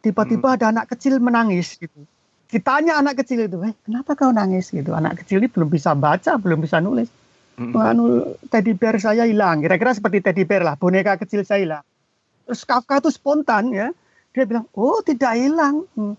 [0.02, 2.02] Tiba-tiba ada anak kecil menangis gitu.
[2.48, 4.96] Ditanya anak kecil itu, eh kenapa kau nangis gitu?
[4.96, 7.12] Anak kecil ini belum bisa baca, belum bisa nulis.
[7.58, 9.60] Anu, teddy bear saya hilang.
[9.60, 11.84] Kira-kira seperti teddy bear lah, boneka kecil saya hilang.
[12.46, 13.90] Terus Kafka itu spontan ya,
[14.32, 15.84] dia bilang, oh tidak hilang.
[15.98, 16.14] Hmm.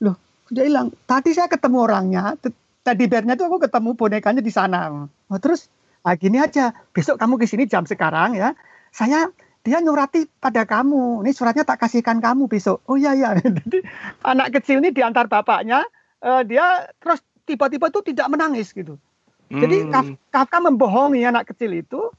[0.00, 0.16] Loh,
[0.48, 0.86] tidak hilang.
[1.04, 2.38] Tadi saya ketemu orangnya,
[2.86, 4.88] teddy bearnya itu aku ketemu bonekanya di sana.
[5.28, 5.66] Oh, terus,
[6.06, 8.54] ah, gini aja, besok kamu ke sini jam sekarang ya,
[8.94, 9.28] saya
[9.64, 11.24] dia nyurati pada kamu.
[11.24, 12.84] Ini suratnya tak kasihkan kamu besok.
[12.84, 13.32] Oh iya iya.
[13.40, 13.80] Jadi
[14.22, 15.82] anak kecil ini diantar bapaknya,
[16.20, 19.00] eh, dia terus tiba-tiba tuh tidak menangis gitu.
[19.48, 19.92] Jadi Hmm.
[19.92, 22.12] Kaf- Kafka membohongi anak kecil itu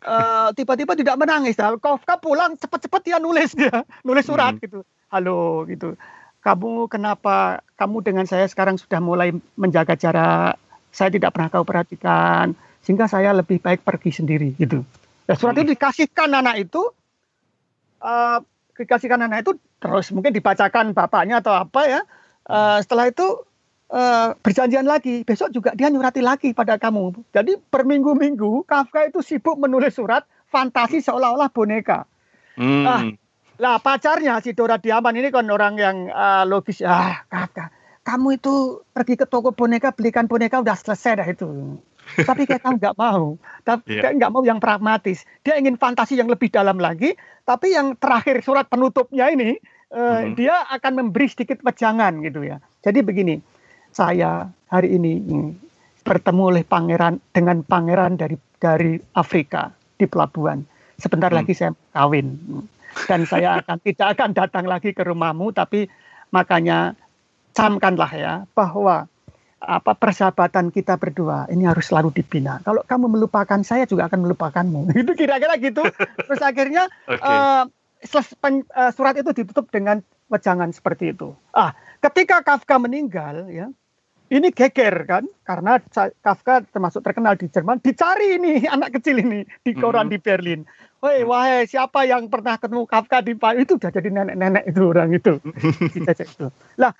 [0.00, 1.56] eh, tiba-tiba tidak menangis.
[1.56, 4.62] Nah, Kafka pulang cepat-cepat dia nulis dia, nulis surat Hmm.
[4.62, 4.78] gitu.
[5.10, 5.98] Halo gitu.
[6.44, 10.60] Kamu kenapa kamu dengan saya sekarang sudah mulai menjaga jarak?
[10.94, 12.52] Saya tidak pernah kau perhatikan
[12.84, 14.84] sehingga saya lebih baik pergi sendiri gitu.
[15.24, 16.82] Nah, surat itu dikasihkan anak itu
[18.04, 18.38] eh,
[18.76, 22.00] dikasihkan anak itu terus mungkin dibacakan bapaknya atau apa ya.
[22.44, 23.44] Eh, setelah itu
[23.94, 27.14] uh, berjanjian lagi, besok juga dia nyurati lagi pada kamu.
[27.34, 32.06] Jadi per minggu-minggu Kafka itu sibuk menulis surat fantasi seolah-olah boneka.
[32.54, 32.86] Hmm.
[32.86, 33.02] Ah,
[33.58, 36.82] lah pacarnya si Dora Diaman ini kan orang yang uh, logis.
[36.82, 37.70] Ah, Kafka,
[38.06, 41.78] kamu itu pergi ke toko boneka belikan boneka udah selesai dah itu.
[42.22, 43.34] Tapi kamu nggak mau,
[43.66, 45.26] tapi kayak nggak mau yang pragmatis.
[45.42, 49.58] Dia ingin fantasi yang lebih dalam lagi, tapi yang terakhir surat penutupnya ini
[49.90, 50.34] eh, Mhm.
[50.34, 52.58] dia akan memberi sedikit wejangan gitu ya.
[52.82, 53.38] Jadi begini,
[53.90, 55.22] saya hari ini
[56.02, 60.66] bertemu oleh pangeran dengan pangeran dari dari Afrika di pelabuhan.
[60.98, 61.38] Sebentar Hmm.
[61.38, 62.26] lagi saya kawin
[63.06, 65.86] dan saya akan tidak akan datang lagi ke rumahmu, tapi
[66.30, 66.98] makanya
[67.54, 69.06] camkanlah ya bahwa
[69.64, 72.60] apa persahabatan kita berdua ini harus selalu dibina.
[72.60, 74.92] Kalau kamu melupakan saya juga akan melupakanmu.
[75.00, 75.82] Itu kira-kira gitu.
[76.20, 77.24] Terus akhirnya Oke.
[77.24, 77.64] eh,
[78.04, 81.32] seles- pen- eh, surat itu ditutup dengan wejangan seperti itu.
[81.50, 83.72] Ah, ketika Kafka meninggal ya,
[84.28, 85.80] ini geger kan karena
[86.20, 90.12] Kafka termasuk terkenal di Jerman dicari ini anak kecil ini di koran Mhm.
[90.12, 90.60] di Berlin.
[90.98, 95.12] Woi, wahai siapa yang pernah ketemu Kafka di Paris itu udah jadi nenek-nenek itu orang
[95.12, 95.36] itu.
[96.00, 96.48] Itu.
[96.80, 96.96] Lah,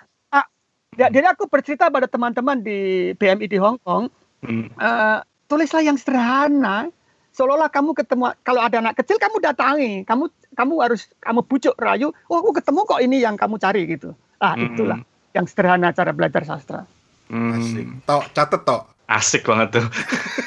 [0.96, 2.78] jadi aku bercerita pada teman-teman di
[3.14, 4.06] BMI di Hong Kong,
[4.40, 4.68] Hmm.
[4.70, 6.92] eh, tulislah yang sederhana.
[7.32, 12.14] Seolah-olah kamu ketemu kalau ada anak kecil kamu datangi, kamu kamu harus kamu bujuk rayu,
[12.28, 14.14] oh aku ketemu kok ini yang kamu cari gitu.
[14.38, 14.70] Ah, Hmm.
[14.70, 15.00] itulah
[15.32, 16.86] yang sederhana cara belajar sastra.
[17.26, 17.56] Hmm.
[17.56, 17.86] Asik.
[18.04, 18.82] Tok, catet tok.
[19.04, 19.86] Asik banget tuh.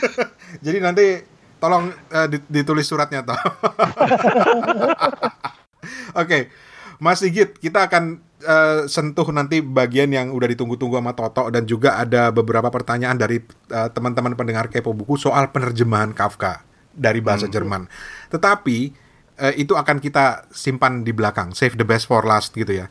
[0.65, 1.05] Jadi nanti
[1.57, 1.89] tolong
[2.29, 3.38] di- ditulis suratnya toh.
[6.15, 6.49] Oke,
[6.97, 12.01] Mas Sigit, kita akan eh, sentuh nanti bagian yang udah ditunggu-tunggu sama Toto dan juga
[12.01, 16.65] ada beberapa pertanyaan dari eh, teman-teman pendengar Kepo Buku soal penerjemahan Kafka
[16.97, 17.86] dari bahasa Jerman.
[18.33, 18.77] Tetapi
[19.38, 22.89] eh, itu akan kita simpan di belakang, save the best for last gitu ya.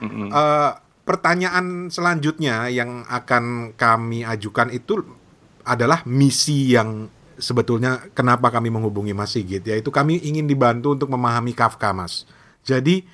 [0.00, 0.70] Eh,
[1.04, 5.02] pertanyaan selanjutnya yang akan kami ajukan itu
[5.66, 11.52] adalah misi yang sebetulnya kenapa kami menghubungi Mas Sigit yaitu kami ingin dibantu untuk memahami
[11.52, 12.24] Kafka Mas.
[12.64, 13.04] Jadi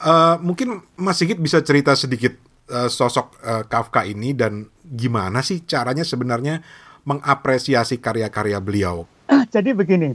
[0.00, 2.34] eh, mungkin Mas Sigit bisa cerita sedikit
[2.68, 6.64] eh, sosok eh, Kafka ini dan gimana sih caranya sebenarnya
[7.04, 9.08] mengapresiasi karya-karya beliau.
[9.54, 10.12] Jadi begini,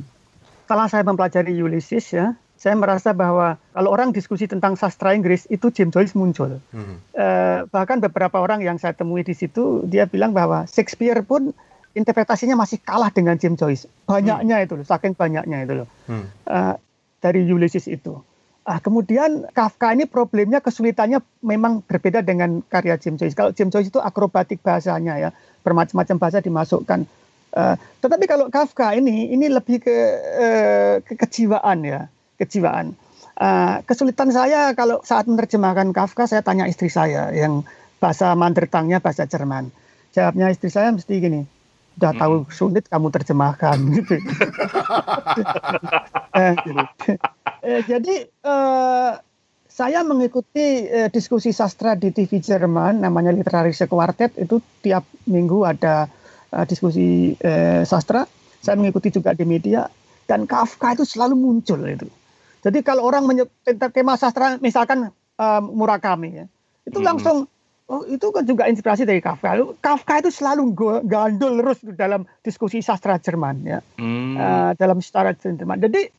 [0.66, 5.70] setelah saya mempelajari Ulysses ya, saya merasa bahwa kalau orang diskusi tentang sastra Inggris itu
[5.70, 6.58] James Joyce muncul.
[6.72, 6.98] Hmm.
[7.14, 11.52] Eh, bahkan beberapa orang yang saya temui di situ dia bilang bahwa Shakespeare pun
[11.96, 13.86] interpretasinya masih kalah dengan James Joyce.
[14.08, 15.88] Banyaknya itu loh, saking banyaknya itu loh.
[16.08, 16.26] Hmm.
[16.48, 16.76] Eh,
[17.20, 18.20] dari Ulysses itu.
[18.66, 23.38] Ah, kemudian Kafka ini problemnya kesulitannya memang berbeda dengan karya James Joyce.
[23.38, 25.30] Kalau James Joyce itu akrobatik bahasanya ya,
[25.62, 27.06] bermacam-macam bahasa dimasukkan.
[27.54, 32.10] Eh, tetapi kalau Kafka ini ini lebih ke, eh, ke kejiwaan ya,
[32.42, 32.98] kejiwaan.
[33.38, 37.62] Eh, kesulitan saya kalau saat menerjemahkan Kafka saya tanya istri saya yang
[38.02, 39.70] bahasa mandertangnya bahasa Jerman.
[40.18, 41.46] Jawabnya istri saya mesti gini,
[42.02, 44.18] udah tahu sulit kamu terjemahkan gitu.
[46.36, 47.16] Eh, gitu.
[47.66, 49.12] Eh, jadi eh,
[49.66, 56.06] saya mengikuti eh, diskusi sastra di TV Jerman namanya Literarische Quartet itu tiap minggu ada
[56.54, 58.30] eh, diskusi eh, sastra.
[58.62, 59.90] Saya mengikuti juga di media
[60.30, 62.06] dan Kafka itu selalu muncul itu.
[62.62, 63.54] Jadi kalau orang menyebut
[63.90, 66.46] tema sastra misalkan eh, Murakami ya,
[66.86, 67.06] itu Mhm.
[67.06, 67.38] langsung
[67.86, 69.58] oh itu kan juga inspirasi dari Kafka.
[69.82, 70.74] Kafka itu selalu
[71.06, 74.34] gandul terus dalam diskusi sastra Jerman ya Hmm.
[74.38, 75.82] uh, dalam setara Jerman.
[75.82, 76.10] Jadi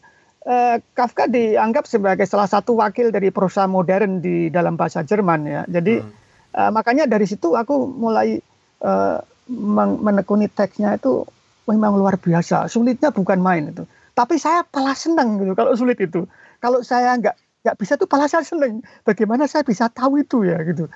[0.47, 5.63] uh, Kafka dianggap sebagai salah satu wakil dari prosa modern di dalam bahasa Jerman ya.
[5.67, 6.11] Jadi Hmm.
[6.55, 8.39] uh, makanya dari situ aku mulai
[8.81, 9.19] uh,
[9.51, 11.27] meng- menekuni teksnya itu
[11.67, 12.71] memang luar biasa.
[12.71, 13.85] Sulitnya bukan main itu.
[14.17, 16.25] Tapi saya malah senang gitu kalau sulit itu.
[16.63, 18.81] Kalau saya nggak nggak bisa tuh malah saya senang.
[19.05, 20.89] Bagaimana saya bisa tahu itu ya gitu.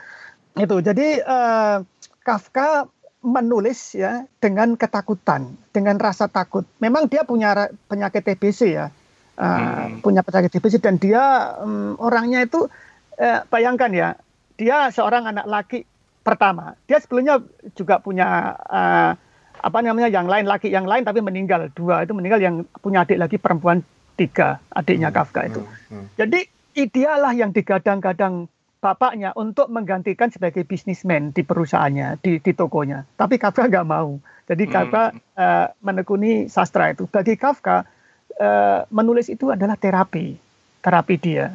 [0.57, 0.77] Itu.
[0.81, 1.85] Jadi uh,
[2.25, 2.89] Kafka
[3.21, 6.65] menulis ya dengan ketakutan, dengan rasa takut.
[6.81, 8.89] Memang dia punya penyakit TBC ya,
[9.37, 9.47] uh,
[9.90, 10.01] Hmm.
[10.01, 12.66] punya penyakit TBC dan dia um, orangnya itu
[13.21, 14.09] eh, bayangkan ya,
[14.57, 15.85] dia seorang anak laki
[16.21, 16.73] pertama.
[16.88, 17.40] Dia sebelumnya
[17.77, 19.12] juga punya eh,
[19.61, 23.21] apa namanya yang lain laki yang lain tapi meninggal dua itu meninggal yang punya adik
[23.21, 23.85] lagi perempuan
[24.16, 25.61] tiga adiknya Kafka itu.
[25.92, 26.09] Hmm.
[26.17, 28.48] Jadi idealah yang digadang-gadang
[28.81, 33.04] bapaknya untuk menggantikan sebagai bisnismen di perusahaannya, di, di tokonya.
[33.21, 34.17] Tapi Kafka nggak mau.
[34.48, 34.73] Jadi Hmm.
[34.73, 35.02] Kafka
[35.37, 37.04] eh, menekuni sastra itu.
[37.04, 37.85] Bagi Kafka,
[38.41, 40.35] eh, menulis itu adalah terapi,
[40.81, 41.53] terapi dia.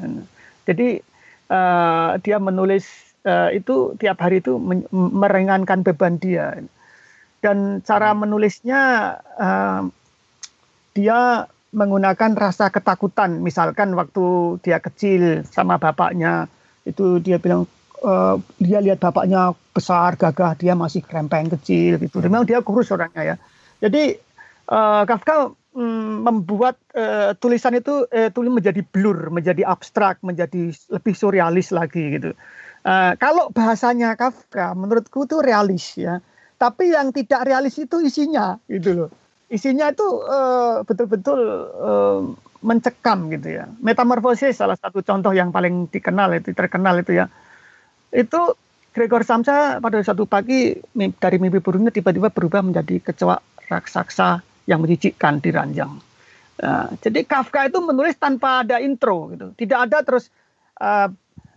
[0.70, 1.02] Jadi
[1.50, 2.86] eh, dia menulis
[3.26, 4.62] eh, itu tiap hari itu
[4.94, 6.54] meringankan beban dia.
[7.42, 8.82] Dan cara menulisnya
[9.42, 9.82] eh,
[10.94, 13.42] dia menggunakan rasa ketakutan.
[13.42, 16.48] Misalkan waktu dia kecil sama bapaknya
[16.86, 17.66] itu dia bilang
[18.06, 23.34] eh, dia lihat bapaknya besar gagah dia masih krempeng kecil gitu memang dia kurus orangnya
[23.34, 23.36] ya
[23.82, 24.16] jadi
[24.70, 31.76] eh, Kafka membuat eh, tulisan itu eh, tulis menjadi blur menjadi abstrak menjadi lebih surrealis
[31.76, 32.32] lagi gitu
[32.86, 36.21] Eh, kalau bahasanya Kafka menurutku itu realis ya
[36.61, 39.09] tapi yang tidak realis itu isinya gitu loh
[39.49, 41.39] isinya itu eh, betul-betul
[41.82, 42.21] eh,
[42.65, 43.69] mencekam gitu ya.
[43.78, 47.30] Metamorfosis salah satu contoh yang paling dikenal itu terkenal itu ya.
[48.09, 48.57] Itu
[48.89, 50.73] Gregor Samsa pada satu pagi
[51.21, 53.38] dari mimpi burungnya tiba-tiba berubah menjadi kecoa
[53.69, 56.01] raksasa yang menjijikkan di ranjang.
[56.55, 59.51] Nah, jadi Kafka itu menulis tanpa ada intro gitu.
[59.53, 60.32] Tidak ada terus
[60.80, 61.07] eh,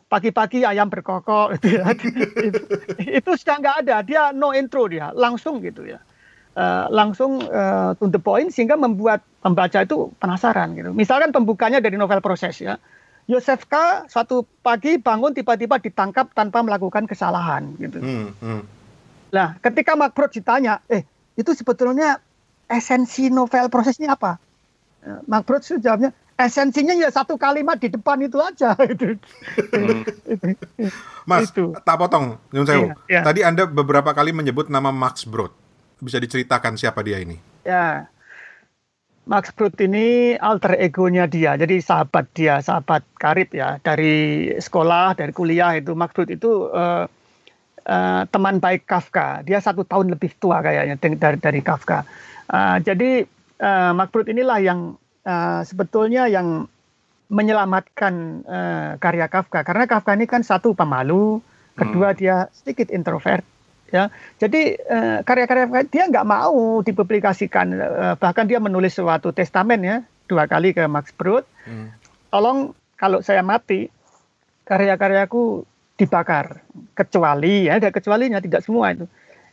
[0.08, 1.84] pagi-pagi ayam berkokok gitu ya.
[1.94, 2.60] itu,
[3.22, 3.96] itu sudah nggak ada.
[4.02, 6.02] Dia no intro dia, langsung gitu ya.
[6.58, 10.90] Eh, langsung eh, to the point sehingga membuat pembaca itu penasaran gitu.
[10.90, 12.74] Misalkan pembukanya dari novel proses ya.
[13.28, 18.00] Yosef K suatu pagi bangun tiba-tiba ditangkap tanpa melakukan kesalahan gitu.
[18.00, 18.62] Hmm, hmm.
[19.28, 21.04] Nah, ketika Mark Brod ditanya, eh
[21.36, 22.24] itu sebetulnya
[22.68, 24.36] esensi novel proses ini apa?
[25.02, 28.76] Eh, Mark itu jawabnya, esensinya ya satu kalimat di depan itu aja.
[28.92, 29.18] gitu.
[31.26, 31.74] Mas, Itu.
[31.82, 32.92] tak potong, Sewu.
[32.92, 33.20] Iya, iya.
[33.24, 35.50] Tadi Anda beberapa kali menyebut nama Max Brod.
[35.98, 37.36] Bisa diceritakan siapa dia ini?
[37.66, 38.06] Ya,
[39.28, 45.36] Max Brod ini alter egonya dia, jadi sahabat dia, sahabat karib ya dari sekolah, dari
[45.36, 47.04] kuliah itu Max Brod itu eh,
[47.84, 49.44] eh, teman baik Kafka.
[49.44, 52.08] Dia satu tahun lebih tua kayaknya dari dari Kafka.
[52.48, 53.10] Eh, jadi
[53.60, 56.64] eh, Max Brod inilah yang eh, sebetulnya yang
[57.28, 58.14] menyelamatkan
[58.48, 59.60] eh, karya Kafka.
[59.60, 61.44] Karena Kafka ini kan satu pemalu,
[61.76, 63.44] kedua dia sedikit introvert
[63.92, 64.08] ya.
[64.40, 69.96] Jadi eh, karya-karya Kafka dia nggak mau dipublikasikan eh, bahkan dia menulis suatu testamen ya
[70.28, 71.92] dua kali ke Max Brod Hmm.
[72.32, 73.92] tolong kalau saya mati
[74.64, 75.68] karya-karyaku
[76.00, 76.64] dibakar.
[76.96, 79.04] Kecuali ya ada kecualinya tidak semua itu.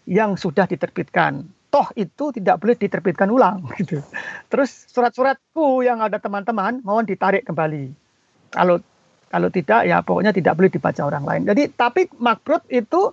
[0.08, 1.44] Yang sudah diterbitkan
[1.76, 4.00] toh itu tidak boleh diterbitkan ulang gitu.
[4.48, 7.92] Terus surat-suratku yang ada teman-teman mohon ditarik kembali.
[8.56, 8.80] Kalau
[9.28, 11.42] kalau tidak ya pokoknya tidak boleh dibaca orang lain.
[11.52, 13.12] Jadi tapi Mark Brod itu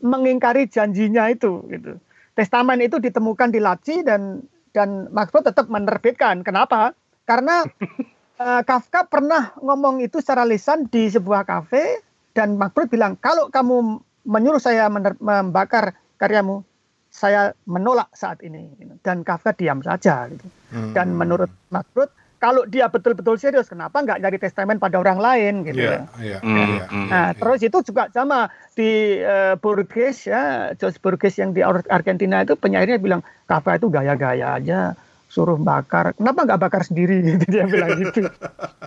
[0.00, 2.00] mengingkari janjinya itu gitu.
[2.32, 4.40] Testamen itu ditemukan di laci dan
[4.72, 6.40] dan Mark Brod tetap menerbitkan.
[6.40, 6.96] Kenapa?
[7.28, 7.68] Karena
[8.40, 12.00] eh, Kafka pernah ngomong itu secara lisan di sebuah kafe
[12.32, 14.88] dan Mark Brod bilang kalau kamu menyuruh saya
[15.20, 16.64] membakar karyamu
[17.08, 18.68] saya menolak saat ini
[19.00, 20.44] dan Kafka diam saja gitu.
[20.68, 20.92] Hmm.
[20.92, 25.54] dan menurut Mark Brod kalau dia betul-betul serius kenapa nggak nyari testamen pada orang lain
[25.64, 26.86] gitu Iya, ya iya, Hmm, iya.
[26.86, 27.08] hmm.
[27.08, 28.88] Nah, terus itu juga sama di
[29.18, 30.42] eh, Borges ya,
[30.74, 34.94] George Borges yang di Ar- Argentina itu penyairnya bilang Kafka itu gaya-gaya aja,
[35.26, 36.14] suruh bakar.
[36.14, 37.24] Kenapa nggak bakar sendiri?
[37.26, 38.28] Gitu, Dia bilang gitu.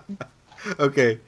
[0.86, 1.20] Oke.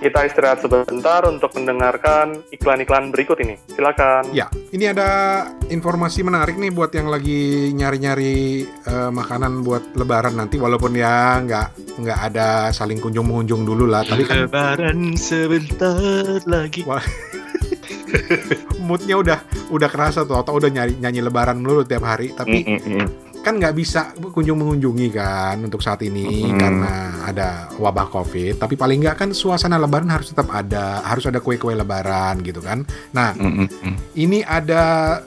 [0.00, 3.60] Kita istirahat sebentar untuk mendengarkan iklan-iklan berikut ini.
[3.68, 4.32] Silakan.
[4.32, 10.56] Ya, ini ada informasi menarik nih buat yang lagi nyari-nyari eh, makanan buat Lebaran nanti,
[10.56, 16.80] walaupun ya nggak nggak ada saling kunjung mengunjung dulu lah, tapi kan Lebaran sebentar lagi.
[18.88, 19.38] moodnya udah
[19.68, 23.29] udah kerasa tuh, atau udah nyari nyanyi Lebaran dulu tiap hari, tapi mm, mm.
[23.40, 26.58] Kan nggak bisa kunjung mengunjungi kan untuk saat ini Mm.
[26.60, 26.92] karena
[27.24, 27.48] ada
[27.80, 28.60] wabah covid.
[28.60, 32.84] Tapi paling nggak kan suasana Lebaran harus tetap ada, harus ada kue-kue Lebaran gitu kan.
[33.16, 33.96] Nah, Mm, mm, mm.
[34.20, 34.82] Ini ada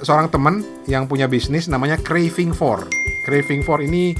[0.06, 2.86] seorang teman yang punya bisnis namanya Craving For.
[3.26, 4.14] Craving For ini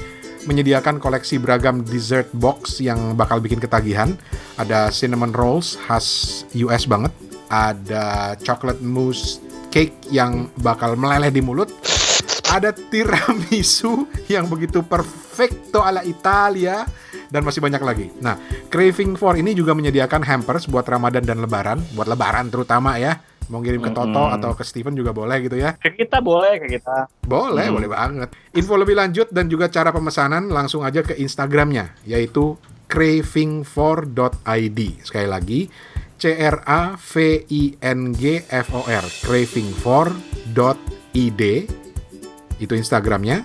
[0.44, 4.18] menyediakan koleksi beragam dessert box yang bakal bikin ketagihan.
[4.58, 7.14] Ada cinnamon rolls khas US banget.
[7.54, 9.38] Ada chocolate mousse
[9.70, 11.70] cake yang bakal meleleh di mulut.
[12.54, 16.86] Ada tiramisu yang begitu perfecto ala Italia
[17.34, 18.14] dan masih banyak lagi.
[18.22, 18.38] Nah,
[18.70, 23.18] Craving For ini juga menyediakan hampers buat Ramadan dan Lebaran, buat Lebaran terutama ya.
[23.50, 24.36] Mau ngirim ke Toto Mm-mm.
[24.40, 25.74] atau ke Steven juga boleh gitu ya.
[25.76, 27.10] Ke kita boleh, ke kita.
[27.26, 27.76] Boleh, Hmm.
[27.76, 28.30] boleh banget.
[28.56, 32.56] Info lebih lanjut dan juga cara pemesanan langsung aja ke Instagramnya, yaitu
[32.88, 34.80] craving4.id.
[35.04, 35.68] Sekali lagi,
[36.16, 37.12] C R A V
[37.50, 41.83] I N G F O R, craving4.id.
[42.64, 43.44] Itu Instagramnya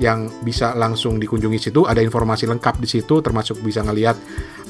[0.00, 1.84] yang bisa langsung dikunjungi situ.
[1.84, 4.16] Ada informasi lengkap di situ, termasuk bisa ngelihat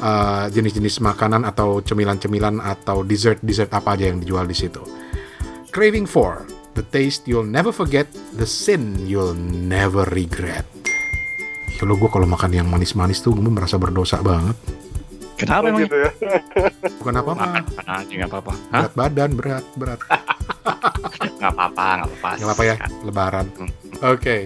[0.03, 4.83] uh, jenis-jenis makanan atau cemilan-cemilan atau dessert-dessert apa aja yang dijual di situ.
[5.71, 10.67] Craving for the taste you'll never forget, the sin you'll never regret.
[11.79, 14.59] Ya lo gue kalau makan yang manis-manis tuh gue merasa berdosa banget.
[15.41, 15.89] Kenapa emang?
[15.89, 16.11] gitu ya.
[17.01, 18.53] Bukan apa-apa, Makan aja nggak apa-apa.
[18.69, 20.01] Berat badan, berat, berat.
[21.41, 22.31] Nggak apa-apa, nggak apa-apa.
[22.37, 23.47] Nggak apa-apa ya, lebaran.
[23.57, 23.71] Hmm.
[24.05, 24.37] Oke.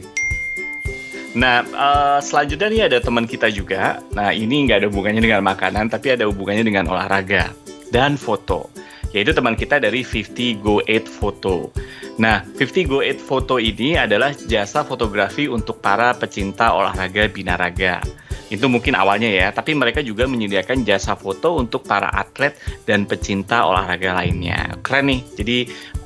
[1.34, 3.98] Nah, uh, selanjutnya nih ada teman kita juga.
[4.14, 7.50] Nah, ini nggak ada hubungannya dengan makanan, tapi ada hubungannya dengan olahraga
[7.90, 8.70] dan foto.
[9.10, 11.70] Yaitu teman kita dari 50 Go 8 Photo.
[12.18, 18.02] Nah, 50 Go 8 Photo ini adalah jasa fotografi untuk para pecinta olahraga binaraga.
[18.50, 22.54] Itu mungkin awalnya ya, tapi mereka juga menyediakan jasa foto untuk para atlet
[22.86, 24.78] dan pecinta olahraga lainnya.
[24.82, 25.20] Keren nih.
[25.34, 25.58] Jadi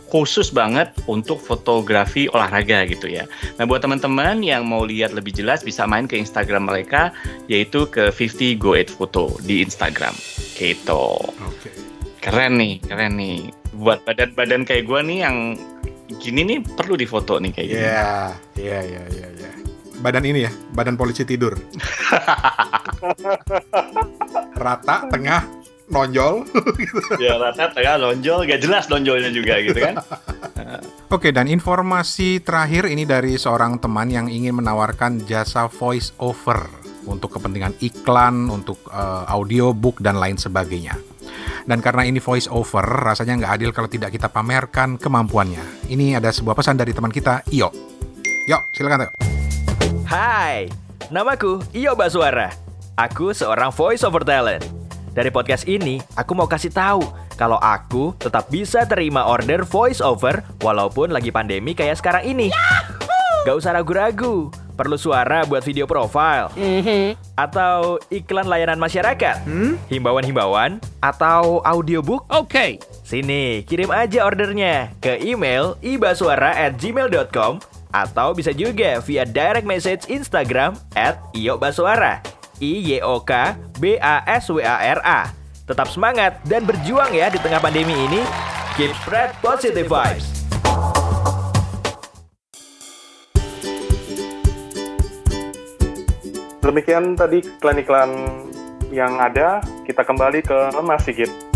[0.09, 3.29] khusus banget untuk fotografi olahraga gitu ya.
[3.61, 7.13] Nah buat teman-teman yang mau lihat lebih jelas bisa main ke Instagram mereka
[7.47, 10.17] yaitu ke 50 Go 8 Photo di Instagram.
[10.57, 11.07] Gitu.
[11.23, 11.71] Oke.
[12.19, 13.53] Keren nih, keren nih.
[13.79, 15.37] Buat badan-badan kayak gue nih yang
[16.19, 17.85] gini nih perlu difoto nih kayak gini.
[17.85, 19.51] Iya, iya, iya, iya, iya.
[19.99, 21.59] Badan ini ya, badan polisi tidur.
[24.63, 25.43] Rata, tengah,
[25.89, 26.45] nonjol.
[27.25, 29.97] ya rata tengah lonjol, gak jelas lonjolnya juga gitu kan.
[31.15, 36.69] Oke, dan informasi terakhir ini dari seorang teman yang ingin menawarkan jasa voice over
[37.09, 40.93] untuk kepentingan iklan, untuk uh, audiobook dan lain sebagainya.
[41.65, 45.89] Dan karena ini voice over, rasanya nggak adil kalau tidak kita pamerkan kemampuannya.
[45.89, 47.73] Ini ada sebuah pesan dari teman kita, Iyo.
[48.49, 49.13] Yuk, silakan Teo.
[50.09, 50.69] Hai,
[51.09, 52.53] namaku Iyo Baswara.
[52.97, 54.78] Aku seorang voice over talent.
[55.19, 57.03] Dari podcast ini, aku mau kasih tahu
[57.35, 62.55] kalau aku tetap bisa terima order voice over walaupun lagi pandemi kayak sekarang ini.
[63.43, 64.47] Gak usah ragu-ragu.
[64.79, 66.55] Perlu suara buat video profile?
[67.35, 69.43] Atau iklan layanan masyarakat?
[69.91, 70.79] Himbauan-himbauan?
[71.03, 72.23] Atau audiobook?
[72.31, 72.79] Oke.
[73.03, 77.59] Sini, kirim aja ordernya ke email ibaswara@gmail.com
[77.91, 82.38] atau bisa juga via direct message Instagram at iyobaswara.
[82.59, 85.21] I Y O K B A S W A R A.
[85.65, 88.23] Tetap semangat dan berjuang ya di tengah pandemi ini.
[88.79, 90.39] Keep spread positive vibes.
[96.63, 98.13] Demikian tadi iklan-iklan
[98.93, 101.48] yang ada, kita kembali ke Mas Sigit.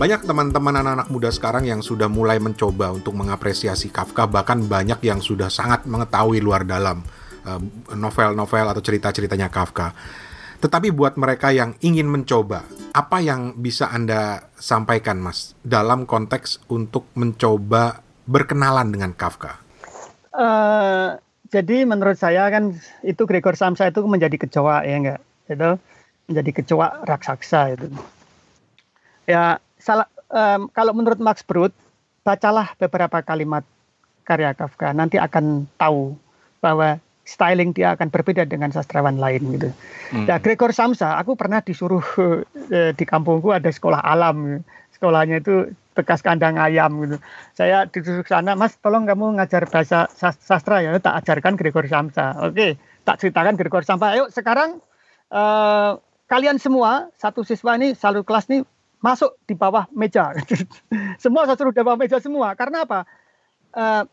[0.00, 5.20] Banyak teman-teman anak-anak muda sekarang yang sudah mulai mencoba untuk mengapresiasi Kafka, bahkan banyak yang
[5.20, 7.04] sudah sangat mengetahui luar dalam
[7.44, 7.60] eh,
[7.92, 9.92] novel-novel atau cerita-ceritanya Kafka.
[10.64, 12.64] Tetapi buat mereka yang ingin mencoba,
[12.96, 19.60] apa yang bisa Anda sampaikan, Mas, dalam konteks untuk mencoba berkenalan dengan Kafka?
[20.32, 21.08] Eh,
[21.52, 22.72] jadi menurut saya kan
[23.04, 25.20] itu Gregor Samsa itu menjadi kecoa ya enggak
[25.50, 25.70] itu
[26.30, 27.90] menjadi kecoa raksasa itu
[29.26, 31.74] ya salah em, kalau menurut Max Brod
[32.22, 33.64] bacalah beberapa kalimat
[34.28, 36.14] karya Kafka nanti akan tahu
[36.60, 39.70] bahwa styling dia akan berbeda dengan sastrawan lain gitu.
[40.10, 40.26] Hmm.
[40.26, 42.02] Ya Gregor Samsa aku pernah disuruh
[42.76, 44.62] eh, di kampungku ada sekolah alam
[44.94, 47.16] sekolahnya itu bekas kandang ayam gitu.
[47.56, 51.88] Saya disuruh ke sana, Mas, tolong kamu ngajar bahasa sas- sastra ya, tak ajarkan Gregor
[51.88, 52.36] Samsa.
[52.40, 52.76] Oke,
[53.08, 54.12] tak ceritakan Gregor Samsa.
[54.12, 54.82] Ayo sekarang
[55.32, 55.90] eh,
[56.28, 58.62] kalian semua satu siswa ini satu kelas ini
[59.00, 60.32] masuk di bawah meja.
[61.22, 62.52] semua saya suruh di bawah meja semua.
[62.54, 63.08] Karena apa?
[63.74, 64.04] Eh,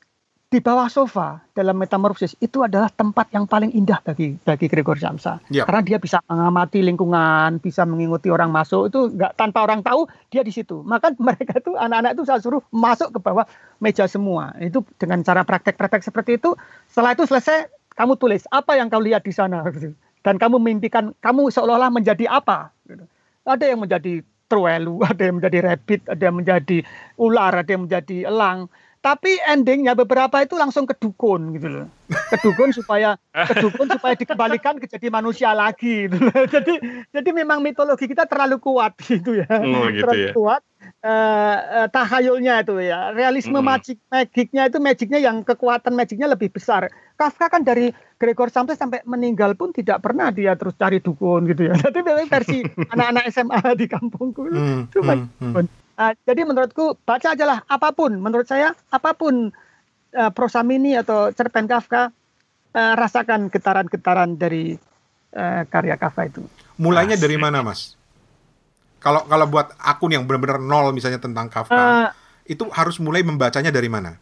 [0.47, 5.43] di bawah sofa dalam metamorfosis itu adalah tempat yang paling indah bagi bagi Gregor Samsa.
[5.51, 5.67] Ya.
[5.67, 10.47] Karena dia bisa mengamati lingkungan, bisa mengikuti orang masuk itu nggak tanpa orang tahu dia
[10.47, 10.79] di situ.
[10.87, 13.43] Maka mereka itu anak-anak itu saya suruh masuk ke bawah
[13.83, 14.55] meja semua.
[14.63, 16.55] Itu dengan cara praktek-praktek seperti itu.
[16.87, 17.67] Setelah itu selesai
[17.99, 19.67] kamu tulis apa yang kau lihat di sana
[20.25, 22.71] dan kamu mimpikan kamu seolah-olah menjadi apa.
[22.87, 23.03] gitu.
[23.43, 26.77] Ada yang menjadi truelu, ada yang menjadi rabbit, ada yang menjadi
[27.19, 28.71] ular, ada yang menjadi elang.
[29.07, 31.87] Tapi endingnya beberapa itu langsung ke dukun gitu loh.
[32.11, 36.43] Ke dukun supaya ke dukun supaya dikembalikan ke jadi manusia lagi gitu loh.
[36.59, 36.75] Jadi
[37.15, 39.47] jadi memang mitologi kita terlalu kuat gitu ya.
[39.47, 40.33] Oh, gitu terlalu ya.
[40.35, 40.61] kuat
[41.07, 43.15] eh, eh, tahayulnya itu ya.
[43.15, 43.71] Realisme Mm-mm.
[43.79, 46.91] magic magicnya itu magicnya yang kekuatan magicnya lebih besar.
[47.15, 51.71] Kafka kan dari Gregor Samsa sampai meninggal pun tidak pernah dia terus cari dukun gitu
[51.71, 51.79] ya.
[51.95, 52.59] Tapi versi
[52.91, 55.86] anak-anak SMA di kampungku itu Hmm, Cuma hmm, hmm.
[55.97, 58.13] Ah, jadi menurutku baca aja lah apa pun.
[58.15, 59.49] Menurut saya apa pun
[60.13, 62.13] eh, prosa mini atau cerpen Kafka
[62.71, 64.77] eh, rasakan getaran-getaran dari
[65.31, 66.45] eh, karya Kafka itu.
[66.77, 67.25] Mulainya Asik.
[67.25, 67.97] dari mana, Mas?
[68.97, 72.13] Kalau kalau buat akun yang benar-benar nol misalnya tentang Kafka,
[72.45, 74.13] Eh, itu harus mulai membacanya dari mana?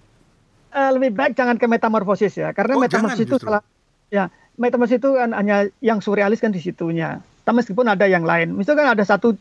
[0.72, 3.48] eh, lebih baik jangan ke metamorfosis ya, karena Oh, metamorfosis jangan itu justru.
[3.48, 3.64] salah.
[4.08, 7.20] Ya, metamorfosis itu kan hanya yang surrealis kan di situnya.
[7.44, 9.40] Tapi meskipun ada yang lain, misalkan ada satu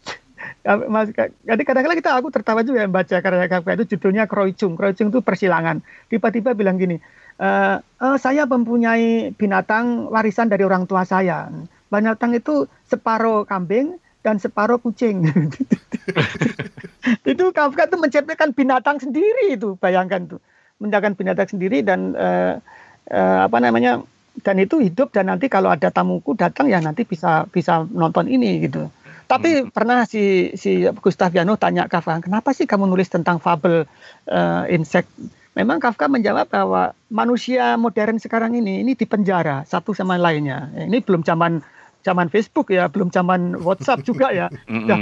[0.88, 1.12] Mas,
[1.45, 4.74] jadi kadang-kadang kita aku tertawa juga membaca karya Kafka itu judulnya Kroicung.
[4.76, 5.84] Kroicung itu persilangan.
[6.09, 6.97] Tiba-tiba bilang gini,
[7.36, 11.53] "Eh, eh, saya mempunyai binatang warisan dari orang tua saya.
[11.92, 15.28] Binatang itu separuh kambing dan separuh kucing.
[17.30, 20.40] itu Kafka itu menciptakan binatang sendiri itu, bayangkan tuh.
[20.80, 22.57] Menciptakan binatang sendiri dan eh,
[23.12, 24.01] eh, apa namanya?
[24.34, 28.66] Dan itu hidup dan nanti kalau ada tamuku datang ya nanti bisa bisa nonton ini
[28.66, 28.90] gitu.
[29.25, 29.72] Tapi Hmm.
[29.72, 33.89] pernah si si Gustaviano tanya Kafka, kenapa sih kamu nulis tentang fabel
[34.29, 35.09] eh, insect?
[35.55, 40.68] Memang Kafka menjawab bahwa manusia modern sekarang ini ini dipenjara satu sama lainnya.
[40.75, 41.62] Ini belum zaman
[42.05, 44.49] zaman Facebook ya, belum zaman WhatsApp juga ya.
[44.85, 45.01] Nah,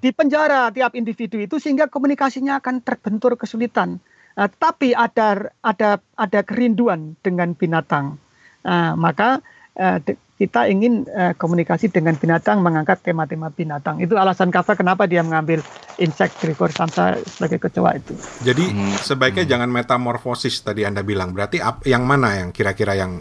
[0.00, 4.00] di penjara tiap individu itu sehingga komunikasinya akan terbentur kesulitan.
[4.32, 8.16] Nah, tapi ada ada ada kerinduan dengan binatang.
[8.64, 9.44] Nah, maka
[9.78, 9.98] eh,
[10.38, 13.98] kita ingin eh, komunikasi dengan binatang, mengangkat tema-tema binatang.
[13.98, 15.62] Itu alasan Kafka kenapa dia mengambil
[15.98, 18.14] insect Gregor Samsa sebagai kecoa itu.
[18.46, 18.94] Jadi Hmm.
[18.94, 21.34] sebaiknya jangan metamorfosis tadi Anda bilang.
[21.34, 23.18] Berarti ap- yang mana yang kira-kira yang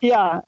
[0.00, 0.44] Iya,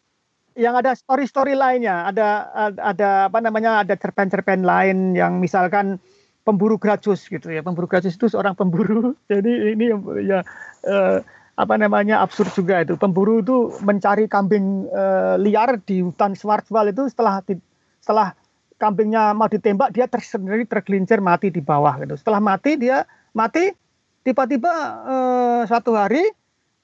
[0.56, 5.96] yang ada story-story lainnya, ada ada apa namanya, ada cerpen-cerpen lain yang misalkan
[6.44, 7.60] pemburu gracus gitu ya.
[7.60, 9.12] Pemburu gracus itu seorang pemburu.
[9.32, 9.92] Jadi ini
[10.24, 10.40] ya
[10.84, 11.20] eh,
[11.56, 12.94] apa namanya absurd juga itu.
[13.00, 17.60] Pemburu itu mencari kambing eh, liar di hutan Schwarzwald itu setelah di-
[18.04, 18.36] setelah
[18.76, 22.20] kambingnya mau ditembak dia tersendiri tergelincir mati di bawah gitu.
[22.20, 23.72] Setelah mati dia mati
[24.20, 24.72] tiba-tiba
[25.08, 26.28] eh, suatu hari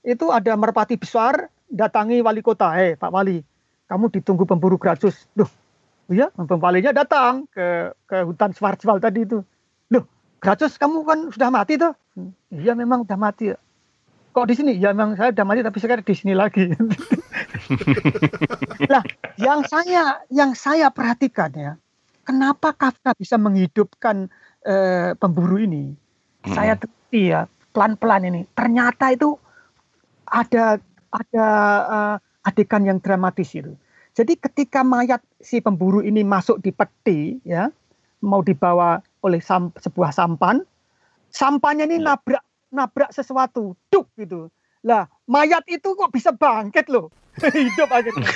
[0.03, 3.39] itu ada merpati besar datangi wali kota, eh Pak Wali,
[3.87, 5.29] kamu ditunggu pemburu gracus.
[5.33, 5.49] Duh,
[6.11, 9.45] iya, pembalinya datang ke ke hutan Schwarzwald tadi itu.
[9.93, 10.05] Loh,
[10.41, 11.93] gracus kamu kan sudah mati tuh?
[12.17, 13.53] "Hmm, Iya, memang sudah mati.
[14.33, 14.73] Kok di sini?
[14.81, 16.73] Ya memang saya sudah mati tapi sekarang di sini lagi.
[18.93, 19.05] Lah,
[19.37, 21.73] yang saya yang saya perhatikan ya,
[22.25, 24.33] kenapa Kafka bisa menghidupkan
[24.65, 25.93] eh, pemburu ini?
[26.49, 26.55] Mm.
[26.57, 27.45] Saya teliti ya
[27.77, 28.41] pelan-pelan ini.
[28.57, 29.37] Ternyata itu
[30.25, 30.81] ada
[31.13, 31.47] ada
[31.85, 32.17] eh,
[32.49, 33.77] adegan yang dramatis itu.
[34.17, 37.69] Jadi ketika mayat si pemburu ini masuk di peti ya,
[38.25, 40.65] mau dibawa oleh sam- sebuah sampan,
[41.33, 42.17] sampannya ini Ya.
[42.17, 44.49] nabrak nabrak sesuatu, duk gitu.
[44.83, 47.13] Lah, mayat itu kok bisa bangkit loh.
[47.39, 48.27] Hidup akhirnya.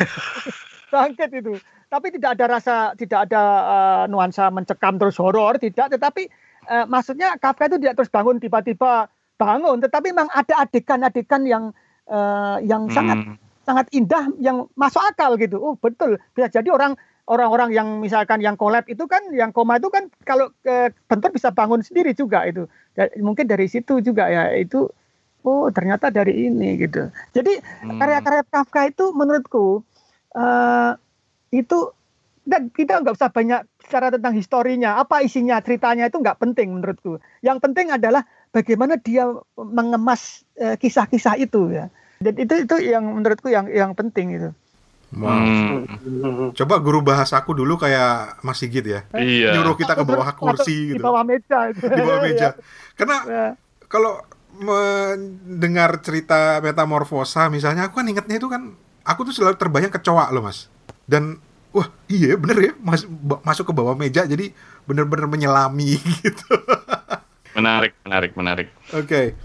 [0.94, 1.58] bangkit itu.
[1.86, 6.28] Tapi tidak ada rasa tidak ada eh, nuansa mencekam terus horor, tidak, tetapi
[6.70, 11.64] eh, maksudnya Kafka itu tidak terus bangun tiba-tiba bangun, tetapi memang ada adegan-adegan yang
[12.06, 13.34] eh, yang sangat Mm.
[13.66, 15.58] sangat indah yang masuk akal gitu.
[15.58, 16.94] Oh betul bisa jadi orang
[17.26, 21.50] orang-orang yang misalkan yang kolab itu kan yang koma itu kan kalau ke bentur bisa
[21.50, 22.70] bangun sendiri juga itu.
[23.18, 24.86] Mungkin dari situ juga ya itu
[25.46, 27.10] oh ternyata dari ini gitu.
[27.34, 27.98] Jadi Mm.
[27.98, 29.82] karya-karya Kafka itu menurutku
[30.34, 30.92] eh,
[31.54, 31.78] itu
[32.46, 37.18] dan kita nggak usah banyak bicara tentang historinya, apa isinya, ceritanya itu nggak penting menurutku.
[37.42, 38.22] Yang penting adalah
[38.54, 39.26] bagaimana dia
[39.58, 41.90] mengemas eh, kisah-kisah itu ya.
[42.22, 44.50] Jadi itu itu yang menurutku yang yang penting itu.
[45.14, 45.86] Wow.
[45.86, 46.50] Mm.
[46.52, 49.06] Coba guru bahasa aku dulu kayak Mas Sigit ya.
[49.14, 49.54] Iya.
[49.54, 51.02] Nyuruh kita ke bawah kursi Di gitu.
[51.04, 51.70] bawah meja.
[51.70, 52.48] Di bawah meja.
[52.98, 53.46] Karena Ya.
[53.86, 54.18] kalau
[54.56, 58.72] mendengar cerita metamorfosa misalnya aku kan ingetnya itu kan
[59.04, 60.72] aku tuh selalu terbayang kecoa loh mas
[61.04, 61.36] dan
[61.70, 63.04] wah iya bener ya mas,
[63.44, 64.56] masuk ke bawah meja jadi
[64.88, 66.56] bener-bener menyelami gitu
[67.52, 68.68] Menarik, menarik, menarik.
[68.92, 69.36] oke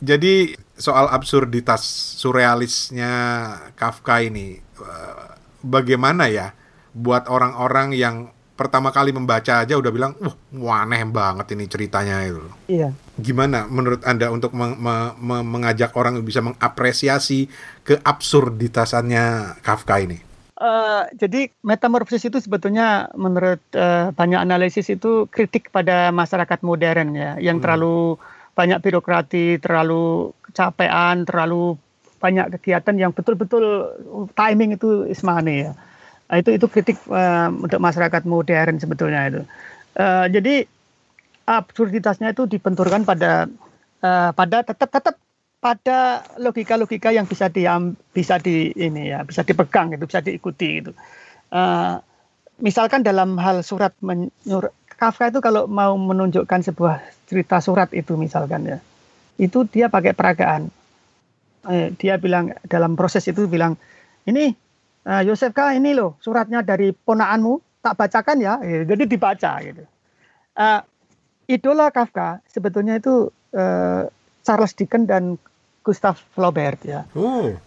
[0.00, 1.84] jadi soal absurditas
[2.16, 3.12] surrealisnya
[3.74, 4.64] Kafka ini
[5.60, 6.54] bagaimana ya
[6.94, 8.16] buat orang-orang yang
[8.58, 10.12] pertama kali membaca aja udah bilang
[10.50, 12.90] wah aneh banget ini ceritanya itu Iya.
[13.14, 17.46] gimana menurut anda untuk meng- me- me- mengajak orang bisa mengapresiasi
[17.86, 20.18] keabsurditasannya Kafka ini?
[20.58, 27.38] Eh, jadi metamorfosis itu sebetulnya menurut eh, banyak analisis itu kritik pada masyarakat modern ya,
[27.38, 27.62] yang Hmm.
[27.62, 28.18] terlalu
[28.58, 31.78] banyak birokrati, terlalu kecapean, terlalu
[32.18, 33.94] banyak kegiatan yang betul-betul
[34.34, 35.72] timing itu is money ya.
[36.28, 39.40] Nah, itu itu kritik eh, untuk masyarakat modern sebetulnya itu.
[39.96, 40.54] Eh, jadi
[41.48, 43.48] absurditasnya itu dibenturkan pada
[44.04, 45.16] eh, pada tetap tetap
[45.58, 50.92] pada logika-logika yang bisa diam bisa di ini ya bisa dipegang itu bisa diikuti gitu.
[51.50, 51.94] Eh,
[52.60, 56.98] misalkan dalam hal surat menyur Kafka itu kalau mau menunjukkan sebuah
[57.30, 58.78] cerita surat itu misalkan ya
[59.38, 60.74] itu dia pakai peragaan.
[61.68, 63.76] Eh, dia bilang dalam proses itu bilang
[64.24, 64.56] ini
[65.04, 69.84] eh, Yosefka ini loh suratnya dari ponaanmu tak bacakan ya Eh, jadi dibaca gitu.
[70.58, 70.80] Eh,
[71.52, 74.08] idola Kafka sebetulnya itu eh,
[74.44, 75.36] Charles Dickens dan
[75.84, 77.04] Gustav Flaubert ya.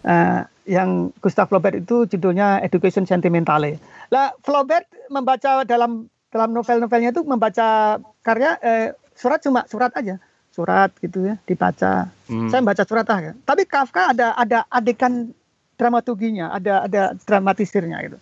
[0.02, 3.82] Eh, yang Gustav Flaubert itu judulnya Education Sentimentale.
[4.14, 10.16] Lah Flaubert membaca dalam dalam novel-novelnya itu membaca karya eh, surat cuma surat aja,
[10.52, 12.12] surat gitu ya dibaca.
[12.28, 12.52] Hmm.
[12.52, 13.32] Saya membaca surat aja.
[13.42, 15.32] Tapi Kafka ada ada adegan
[15.80, 18.18] dramaturginya, ada ada dramatisirnya gitu.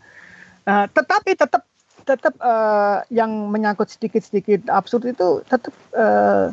[0.64, 1.66] Eh, tetapi tetap
[2.00, 6.50] tetap uh, yang menyangkut sedikit-sedikit absurd itu tetap uh,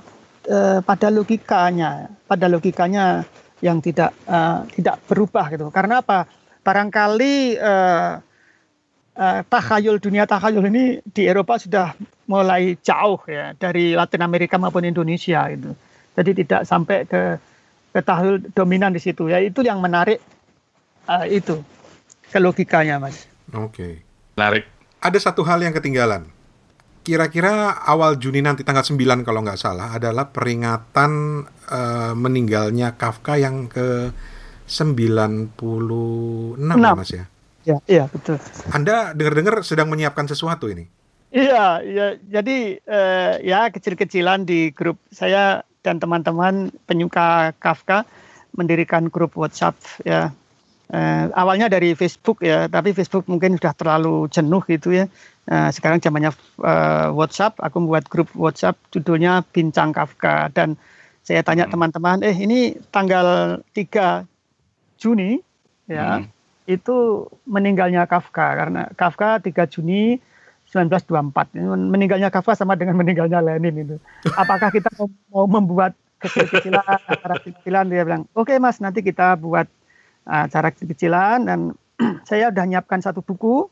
[0.51, 3.23] uh, pada logikanya, pada logikanya
[3.63, 5.71] yang tidak uh, tidak berubah gitu.
[5.71, 6.27] Karena apa?
[6.61, 8.19] Barangkali uh,
[9.17, 11.97] uh, takhayul dunia takhayul ini di Eropa sudah
[12.29, 15.73] mulai jauh ya dari Latin Amerika maupun Indonesia itu.
[16.13, 17.41] Jadi tidak sampai ke
[17.91, 19.41] ke takhayul dominan di situ ya.
[19.41, 20.21] Itu yang menarik
[21.09, 21.59] uh, itu
[22.29, 23.25] ke logikanya, Mas.
[23.51, 23.73] Oke.
[23.73, 23.93] Okay.
[24.37, 24.69] Menarik.
[25.01, 26.29] Ada satu hal yang ketinggalan.
[27.07, 31.11] Kira-kira awal Juni nanti tanggal 9 kalau nggak salah adalah peringatan
[31.71, 34.11] uh, meninggalnya Kafka yang ke
[34.67, 35.55] 96
[36.59, 37.31] ya, Mas ya?
[37.67, 38.39] Ya, iya betul.
[38.71, 40.87] Anda dengar-dengar sedang menyiapkan sesuatu ini?
[41.35, 42.07] Iya, iya.
[42.23, 48.07] Jadi uh, ya kecil-kecilan di grup saya dan teman-teman penyuka Kafka
[48.55, 49.75] mendirikan grup WhatsApp
[50.07, 50.31] ya
[50.93, 55.05] eh, awalnya dari Facebook ya, tapi Facebook mungkin sudah terlalu jenuh gitu ya.
[55.47, 56.31] Eh, sekarang zamannya
[56.63, 60.79] eh, WhatsApp, aku membuat grup WhatsApp judulnya Bincang Kafka dan
[61.23, 61.73] saya tanya hmm.
[61.75, 64.23] teman-teman, eh ini tanggal 3
[64.95, 65.43] Juni
[65.91, 66.31] ya, hmm.
[66.67, 70.19] Itu meninggalnya Kafka karena Kafka 3 Juni
[70.67, 71.55] 1924.
[71.87, 73.95] Meninggalnya Kafka sama dengan meninggalnya Lenin itu.
[74.41, 77.87] Apakah kita mau, membuat kecil-kecilan, kecil-kecilan?
[77.87, 79.65] Dia bilang, oke okay, mas nanti kita buat
[80.27, 81.47] acara kecil-kecilan.
[81.47, 81.59] Dan
[82.29, 83.71] saya sudah menyiapkan satu buku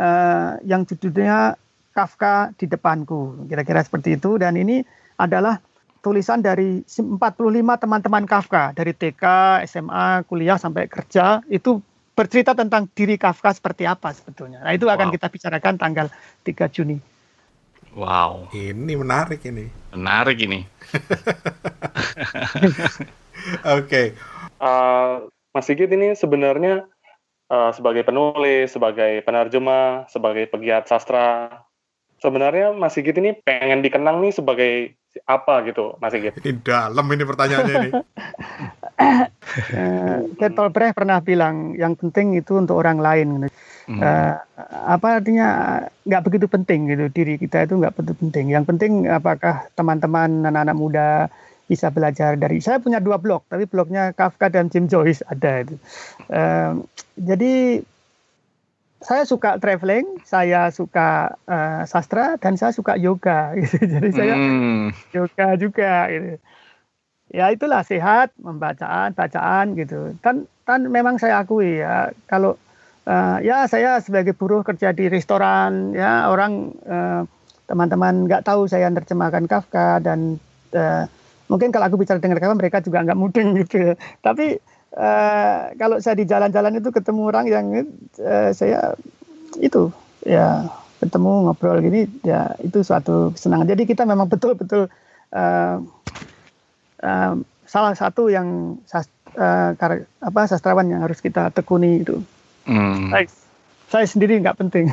[0.00, 1.60] uh, yang judulnya
[1.92, 3.44] Kafka di depanku.
[3.44, 4.40] Kira-kira seperti itu.
[4.40, 4.80] Dan ini
[5.20, 5.60] adalah
[6.00, 7.12] tulisan dari 45
[7.76, 9.24] teman-teman Kafka dari TK,
[9.68, 11.44] SMA, kuliah sampai kerja.
[11.52, 11.84] Itu
[12.20, 14.60] bercerita tentang diri Kafka seperti apa sebetulnya.
[14.60, 15.14] Nah, itu akan wow.
[15.16, 16.06] kita bicarakan tanggal
[16.44, 17.00] 3 Juni.
[17.96, 18.52] Wow.
[18.52, 19.72] Ini menarik ini.
[19.96, 20.60] Menarik ini.
[23.64, 23.88] Oke.
[23.88, 24.06] okay.
[24.60, 26.84] Uh, Mas Sigit ini sebenarnya
[27.48, 31.64] uh, sebagai penulis, sebagai penerjemah, sebagai pegiat sastra,
[32.20, 34.92] sebenarnya Mas Sigit ini pengen dikenang nih sebagai
[35.24, 36.36] apa gitu, Mas Sigit?
[36.36, 37.90] Ini dalam ini pertanyaannya ini.
[40.38, 43.28] Ken Brecht pernah bilang yang penting itu untuk orang lain.
[43.90, 43.98] Hmm.
[43.98, 44.36] Uh,
[44.86, 45.48] apa artinya
[46.06, 48.52] nggak begitu penting gitu diri kita itu nggak begitu penting.
[48.52, 51.08] Yang penting apakah teman-teman anak-anak muda
[51.70, 55.78] bisa belajar dari saya punya dua blog tapi blognya Kafka dan Jim Joyce ada itu
[56.34, 56.82] uh,
[57.14, 57.86] jadi
[58.98, 63.86] saya suka traveling saya suka uh, sastra dan saya suka yoga gitu.
[63.94, 65.14] jadi saya hmm.
[65.14, 66.42] yoga juga gitu
[67.30, 70.14] ya itulah sehat membacaan bacaan gitu.
[70.22, 72.58] Dan dan memang saya akui ya kalau
[73.06, 77.22] uh, ya saya sebagai buruh kerja di restoran ya orang uh,
[77.70, 80.42] teman-teman nggak tahu saya menerjemahkan Kafka dan
[80.74, 81.06] uh,
[81.46, 83.94] mungkin kalau aku bicara dengan mereka mereka juga nggak mudeng gitu.
[84.22, 84.58] Tapi
[84.98, 87.66] uh, kalau saya di jalan-jalan itu ketemu orang yang
[88.18, 88.98] uh, saya
[89.58, 89.90] itu
[90.26, 90.68] ya
[91.00, 94.92] ketemu ngobrol gini ya itu suatu kesenangan jadi kita memang betul-betul
[95.32, 95.76] uh,
[97.02, 97.34] uh,
[97.66, 102.22] salah satu yang sast, uh, kar, apa sastrawan yang harus kita tekuni itu
[102.66, 103.12] hmm.
[103.12, 103.26] saya,
[103.90, 104.88] saya sendiri nggak penting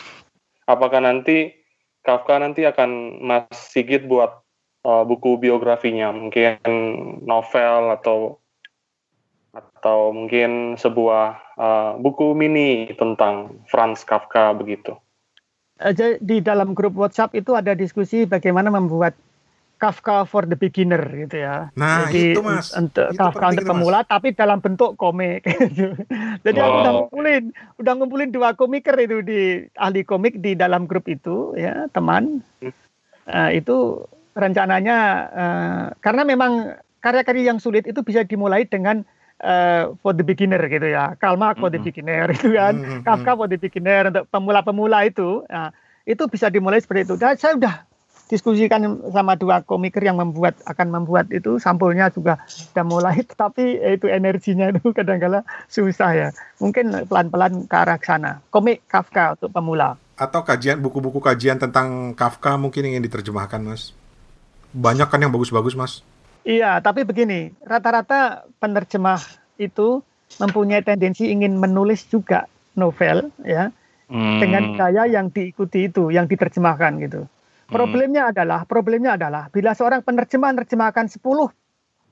[0.72, 1.64] apakah nanti
[2.04, 4.44] Kafka nanti akan Mas Sigit buat
[4.84, 6.60] uh, buku biografinya, mungkin
[7.24, 8.36] novel atau
[9.56, 14.92] atau mungkin sebuah uh, buku mini tentang Franz Kafka begitu.
[15.80, 19.16] Eh, di dalam grup WhatsApp itu ada diskusi bagaimana membuat
[19.84, 21.68] Kafka for the beginner gitu ya.
[21.76, 22.72] Nah Jadi, itu mas.
[22.72, 24.08] Untuk itu Kafka untuk pemula mas.
[24.08, 25.44] tapi dalam bentuk komik.
[26.44, 26.64] Jadi wow.
[26.64, 27.44] aku udah ngumpulin,
[27.76, 32.40] udah ngumpulin dua komiker itu di ahli komik di dalam grup itu ya teman.
[32.64, 32.72] Hmm.
[33.28, 34.98] Uh, itu rencananya
[35.32, 39.04] uh, karena memang karya-karya yang sulit itu bisa dimulai dengan
[39.44, 41.12] uh, for the beginner gitu ya.
[41.20, 43.00] Kalma for the beginner itu kan, mm -hmm.
[43.04, 45.44] Kafka for the beginner untuk pemula-pemula itu.
[45.52, 45.76] Nah,
[46.08, 47.14] itu bisa dimulai seperti itu.
[47.20, 47.74] Dan saya sudah
[48.30, 54.06] diskusikan sama dua komiker yang membuat akan membuat itu sampulnya juga sudah mulai tetapi itu
[54.08, 60.40] energinya itu kadang-kala susah ya mungkin pelan-pelan ke arah sana komik Kafka untuk pemula atau
[60.46, 63.92] kajian buku-buku kajian tentang Kafka mungkin ingin diterjemahkan mas
[64.74, 66.02] banyak kan yang bagus-bagus, Mas.
[66.42, 69.22] Iya, tapi begini, rata-rata penerjemah
[69.56, 70.02] itu
[70.42, 73.70] mempunyai tendensi ingin menulis juga novel, ya,
[74.10, 74.38] hmm.
[74.42, 77.24] dengan gaya yang diikuti itu, yang diterjemahkan gitu.
[77.68, 78.32] Problemnya hmm.
[78.36, 81.20] adalah, problemnya adalah bila seorang penerjemah menerjemahkan 10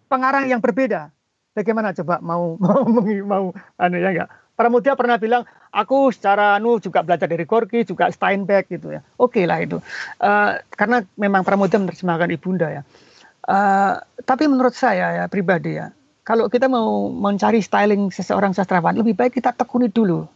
[0.08, 1.08] pengarang yang berbeda,
[1.56, 3.44] bagaimana coba mau mau mau, mau
[3.80, 4.30] anu ya enggak?
[4.52, 9.00] Pramudia pernah bilang, aku secara anu juga belajar dari Gorky, juga Steinbeck gitu ya.
[9.16, 9.80] Oke okay lah itu.
[10.20, 12.82] Uh, karena memang Pramudia menerjemahkan ibunda ya.
[13.48, 15.90] Uh, tapi menurut saya ya pribadi ya,
[16.22, 20.28] kalau kita mau mencari styling seseorang sastrawan, lebih baik kita tekuni dulu.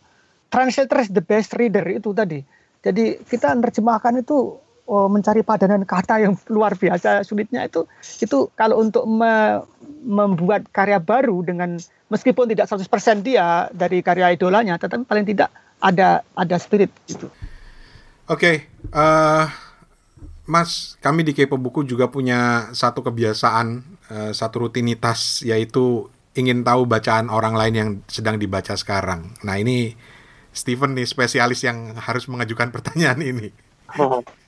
[0.50, 2.42] Translator is the best reader itu tadi.
[2.82, 7.84] Jadi kita menerjemahkan itu oh, mencari padanan kata yang luar biasa sulitnya itu
[8.22, 9.62] itu kalau untuk me,
[10.06, 11.76] membuat karya baru dengan
[12.08, 15.50] meskipun tidak 100% dia dari karya idolanya tetapi paling tidak
[15.82, 17.28] ada ada spirit gitu.
[18.26, 19.44] Oke, eh,
[20.46, 26.06] Mas, kami di Kepo Buku juga punya satu kebiasaan, eh, satu rutinitas yaitu
[26.38, 29.34] ingin tahu bacaan orang lain yang sedang dibaca sekarang.
[29.42, 29.98] Nah ini
[30.56, 33.48] Steven nih spesialis yang harus mengajukan pertanyaan ini.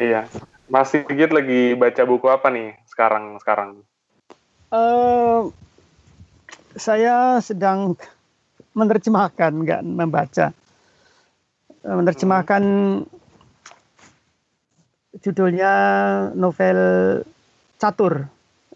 [0.00, 0.24] Iya.
[0.72, 3.84] Mas Sigit lagi baca buku apa nih sekarang sekarang?
[4.72, 5.40] Eh,
[6.80, 8.00] saya sedang
[8.72, 10.56] menerjemahkan, nggak membaca.
[11.84, 12.62] Eh, Menerjemahkan
[15.20, 15.72] judulnya
[16.32, 16.80] novel
[17.76, 18.24] Catur,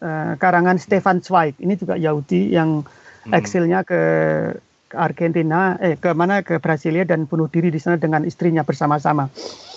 [0.05, 1.57] eh, karangan Stefan Zweig.
[1.57, 2.85] Ini juga Yahudi yang
[3.25, 3.33] Hmm.
[3.41, 4.01] eksilnya ke,
[4.93, 9.33] ke Argentina, eh ke mana ke Brasilia dan bunuh diri di sana dengan istrinya bersama-sama.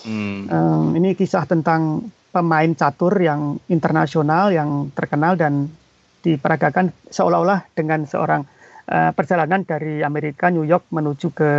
[0.06, 0.46] Hmm.
[0.46, 5.72] Eh, ini kisah tentang pemain catur yang internasional yang terkenal dan
[6.22, 8.46] diperagakan seolah-olah dengan seorang
[8.86, 11.52] eh, perjalanan dari Amerika New York menuju ke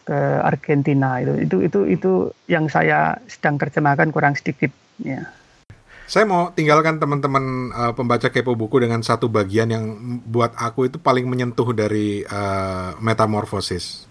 [0.00, 2.12] ke Argentina itu itu itu itu
[2.50, 5.28] yang saya sedang terjemahkan kurang sedikit ya.
[6.10, 9.84] Saya mau tinggalkan teman-teman eh, pembaca Kepo Buku dengan satu bagian yang
[10.26, 14.09] buat aku itu paling menyentuh dari eh, Metamorphosis.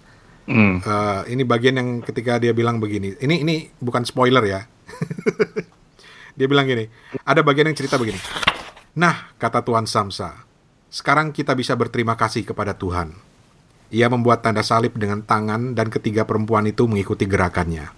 [0.50, 0.82] Hmm.
[0.82, 3.14] Eh, ini bagian yang ketika dia bilang begini.
[3.22, 4.66] Ini ini bukan spoiler ya.
[6.38, 6.90] dia bilang gini.
[7.22, 8.18] Ada bagian yang cerita begini.
[8.98, 10.50] Nah, kata Tuan Samsa,
[10.90, 13.14] sekarang kita bisa berterima kasih kepada Tuhan.
[13.94, 17.94] Ia membuat tanda salib dengan tangan dan ketiga perempuan itu mengikuti gerakannya.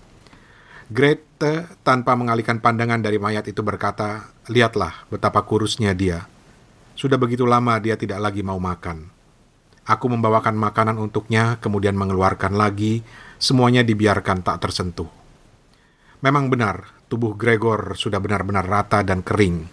[0.92, 6.28] Grete tanpa mengalihkan pandangan dari mayat itu berkata, Lihatlah betapa kurusnya dia.
[7.00, 9.11] Sudah begitu lama dia tidak lagi mau makan.
[9.92, 13.04] Aku membawakan makanan untuknya, kemudian mengeluarkan lagi,
[13.36, 15.12] semuanya dibiarkan tak tersentuh.
[16.24, 19.68] Memang benar, tubuh Gregor sudah benar-benar rata dan kering.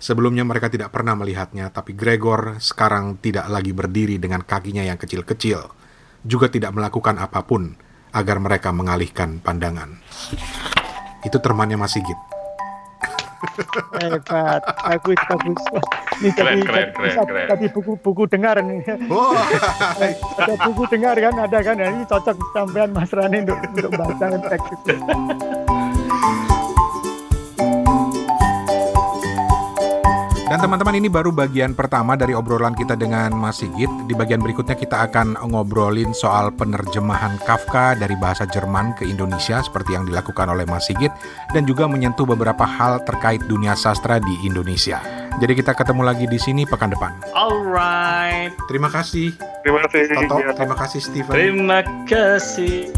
[0.00, 5.60] Sebelumnya mereka tidak pernah melihatnya, tapi Gregor sekarang tidak lagi berdiri dengan kakinya yang kecil-kecil,
[6.24, 7.76] juga tidak melakukan apa pun
[8.16, 10.00] agar mereka mengalihkan pandangan.
[11.28, 12.27] Itu temannya Mas Sigit.
[13.98, 15.58] Hebat, bagus bagus.
[16.18, 17.46] Ini Keren, tadi keren, keren, tadi- keren.
[17.46, 18.80] tadi buku-buku dengar nih.
[19.06, 19.38] Oh,
[20.34, 24.66] ada buku dengar kan ada kan ini cocok sampean Mas Rani untuk untuk baca teks
[24.74, 24.94] itu.
[30.48, 33.92] Dan teman-teman ini baru bagian pertama dari obrolan kita dengan Mas Sigit.
[34.08, 39.92] Di bagian berikutnya kita akan ngobrolin soal penerjemahan Kafka dari bahasa Jerman ke Indonesia seperti
[39.92, 41.12] yang dilakukan oleh Mas Sigit
[41.52, 45.04] dan juga menyentuh beberapa hal terkait dunia sastra di Indonesia.
[45.38, 47.12] Jadi kita ketemu lagi di sini pekan depan.
[47.36, 48.56] Alright.
[48.66, 49.36] Terima kasih
[49.68, 50.16] Terima kasih.
[50.16, 51.34] Toto, terima kasih Steven.
[51.34, 52.88] Terima kasih.